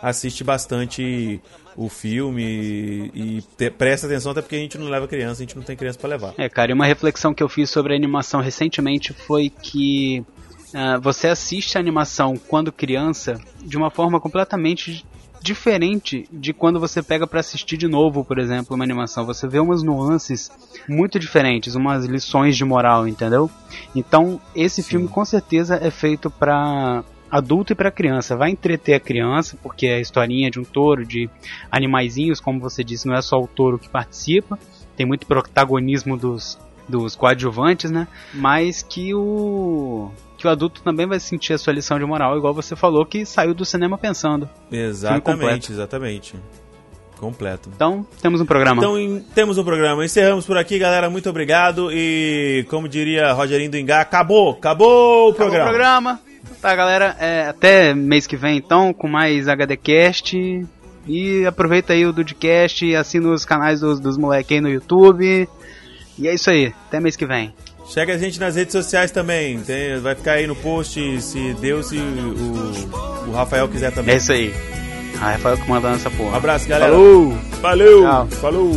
assiste 0.00 0.44
bastante 0.44 1.40
o 1.76 1.88
filme 1.88 3.10
e, 3.14 3.42
te- 3.56 3.70
presta 3.70 4.06
atenção 4.06 4.32
até 4.32 4.42
porque 4.42 4.56
a 4.56 4.58
gente 4.58 4.76
não 4.78 4.88
leva 4.88 5.08
criança, 5.08 5.42
a 5.42 5.44
gente 5.46 5.56
não 5.56 5.62
tem 5.62 5.76
criança 5.76 5.98
pra 5.98 6.08
levar. 6.10 6.34
É, 6.36 6.48
cara, 6.48 6.70
e 6.70 6.74
uma 6.74 6.86
reflexão 6.86 7.32
que 7.32 7.42
eu 7.42 7.48
fiz 7.48 7.70
sobre 7.70 7.94
a 7.94 7.96
animação 7.96 8.40
recentemente 8.40 9.12
foi 9.12 9.48
que 9.50 10.24
ah, 10.74 10.98
você 10.98 11.28
assiste 11.28 11.76
a 11.76 11.80
animação 11.80 12.34
quando 12.48 12.72
criança 12.72 13.40
de 13.64 13.76
uma 13.76 13.90
forma 13.90 14.20
completamente 14.20 15.04
diferente 15.40 16.28
de 16.30 16.52
quando 16.52 16.78
você 16.78 17.02
pega 17.02 17.26
pra 17.26 17.40
assistir 17.40 17.76
de 17.76 17.88
novo, 17.88 18.24
por 18.24 18.38
exemplo, 18.38 18.74
uma 18.74 18.84
animação. 18.84 19.26
Você 19.26 19.48
vê 19.48 19.58
umas 19.58 19.82
nuances 19.82 20.50
muito 20.88 21.18
diferentes, 21.18 21.74
umas 21.74 22.04
lições 22.04 22.56
de 22.56 22.64
moral, 22.64 23.08
entendeu? 23.08 23.50
Então, 23.94 24.40
esse 24.54 24.82
filme 24.82 25.08
com 25.08 25.24
certeza 25.24 25.76
é 25.82 25.90
feito 25.90 26.30
pra 26.30 27.02
adulto 27.28 27.72
e 27.72 27.76
pra 27.76 27.90
criança. 27.90 28.36
Vai 28.36 28.50
entreter 28.50 28.94
a 28.94 29.00
criança, 29.00 29.58
porque 29.60 29.86
é 29.86 29.96
a 29.96 30.00
historinha 30.00 30.50
de 30.50 30.60
um 30.60 30.64
touro, 30.64 31.04
de 31.04 31.28
animaizinhos, 31.70 32.38
como 32.38 32.60
você 32.60 32.84
disse, 32.84 33.08
não 33.08 33.14
é 33.14 33.22
só 33.22 33.40
o 33.40 33.48
touro 33.48 33.80
que 33.80 33.88
participa 33.88 34.56
tem 34.96 35.06
muito 35.06 35.26
protagonismo 35.26 36.16
dos, 36.16 36.58
dos 36.88 37.16
coadjuvantes, 37.16 37.90
né? 37.90 38.06
Mas 38.32 38.82
que 38.82 39.14
o 39.14 40.10
que 40.42 40.46
o 40.48 40.50
adulto 40.50 40.82
também 40.82 41.06
vai 41.06 41.18
sentir 41.20 41.52
a 41.54 41.58
sua 41.58 41.72
lição 41.72 41.98
de 41.98 42.04
moral, 42.04 42.36
igual 42.36 42.52
você 42.52 42.74
falou 42.76 43.06
que 43.06 43.24
saiu 43.24 43.54
do 43.54 43.64
cinema 43.64 43.96
pensando. 43.96 44.48
Exatamente, 44.70 45.72
exatamente. 45.72 46.34
Completo. 47.18 47.70
Então, 47.74 48.04
temos 48.20 48.40
um 48.40 48.44
programa. 48.44 48.82
Então 48.82 48.98
em- 48.98 49.20
temos 49.34 49.56
um 49.56 49.62
programa. 49.62 50.04
Encerramos 50.04 50.44
por 50.44 50.56
aqui, 50.58 50.76
galera. 50.78 51.08
Muito 51.08 51.30
obrigado. 51.30 51.88
E 51.92 52.66
como 52.68 52.88
diria 52.88 53.32
Rogerinho 53.32 53.70
do 53.70 53.76
Engá, 53.78 54.00
acabou! 54.00 54.50
Acabou 54.50 55.28
o 55.28 55.30
Acabou 55.30 55.34
programa. 55.34 55.64
o 55.64 55.68
programa. 55.68 56.20
Tá, 56.60 56.74
galera, 56.74 57.16
é, 57.20 57.46
até 57.46 57.94
mês 57.94 58.26
que 58.26 58.36
vem 58.36 58.56
então, 58.58 58.92
com 58.92 59.06
mais 59.06 59.46
HDcast. 59.48 60.66
E 61.06 61.46
aproveita 61.46 61.92
aí 61.92 62.04
o 62.04 62.12
Dudcast 62.12 62.94
assina 62.96 63.28
os 63.30 63.44
canais 63.44 63.80
dos, 63.80 64.00
dos 64.00 64.16
moleques 64.18 64.52
aí 64.56 64.60
no 64.60 64.68
YouTube. 64.68 65.48
E 66.18 66.28
é 66.28 66.34
isso 66.34 66.50
aí, 66.50 66.72
até 66.88 66.98
mês 67.00 67.14
que 67.16 67.24
vem. 67.26 67.54
Chega 67.86 68.14
a 68.14 68.18
gente 68.18 68.38
nas 68.40 68.54
redes 68.56 68.72
sociais 68.72 69.10
também. 69.10 69.58
Tem- 69.60 69.98
vai 70.00 70.14
ficar 70.14 70.32
aí 70.32 70.46
no 70.46 70.56
post 70.56 71.20
se 71.20 71.54
Deus 71.60 71.92
e 71.92 71.98
o, 71.98 73.28
o 73.28 73.32
Rafael 73.32 73.68
quiser 73.68 73.88
É 73.88 73.90
também. 73.90 74.16
isso 74.16 74.32
aí. 74.32 74.54
Ah, 75.20 75.32
Rafael 75.32 75.56
que 75.56 75.68
manda 75.68 75.90
nessa 75.90 76.10
porra. 76.10 76.32
Um 76.32 76.36
abraço, 76.36 76.66
galera. 76.68 76.90
Falou! 76.92 77.32
Valeu! 77.60 78.02
Tchau. 78.02 78.28
Falou! 78.40 78.72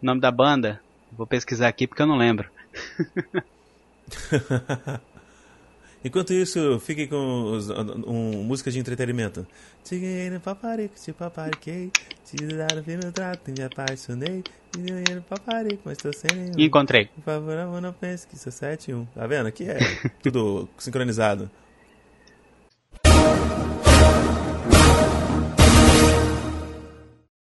O 0.00 0.06
nome 0.06 0.20
da 0.20 0.30
banda? 0.30 0.80
Vou 1.10 1.26
pesquisar 1.26 1.68
aqui 1.68 1.86
porque 1.86 2.00
eu 2.00 2.06
não 2.06 2.16
lembro. 2.16 2.48
Enquanto 6.04 6.32
isso, 6.32 6.78
fiquem 6.78 7.08
com 7.08 7.50
os, 7.50 7.68
um, 7.70 8.44
música 8.44 8.70
de 8.70 8.78
entretenimento. 8.78 9.44
Paparico, 10.44 10.94
te 10.94 11.12
papariquei. 11.12 11.90
Te 12.24 12.36
trato, 13.12 13.50
me 13.50 13.64
apaixonei. 13.64 14.44
Paparico, 15.28 15.82
mas 15.84 15.98
tô 15.98 16.12
sem 16.12 16.30
nenhum. 16.32 16.60
Encontrei. 16.60 17.06
Por 17.06 17.24
favor, 17.24 17.80
não 17.80 17.92
pense 17.92 18.24
que 18.26 18.38
sou 18.38 18.52
7 18.52 18.94
1. 18.94 19.04
Tá 19.06 19.26
vendo? 19.26 19.48
Aqui 19.48 19.64
é 19.64 19.78
tudo 20.22 20.68
sincronizado. 20.78 21.50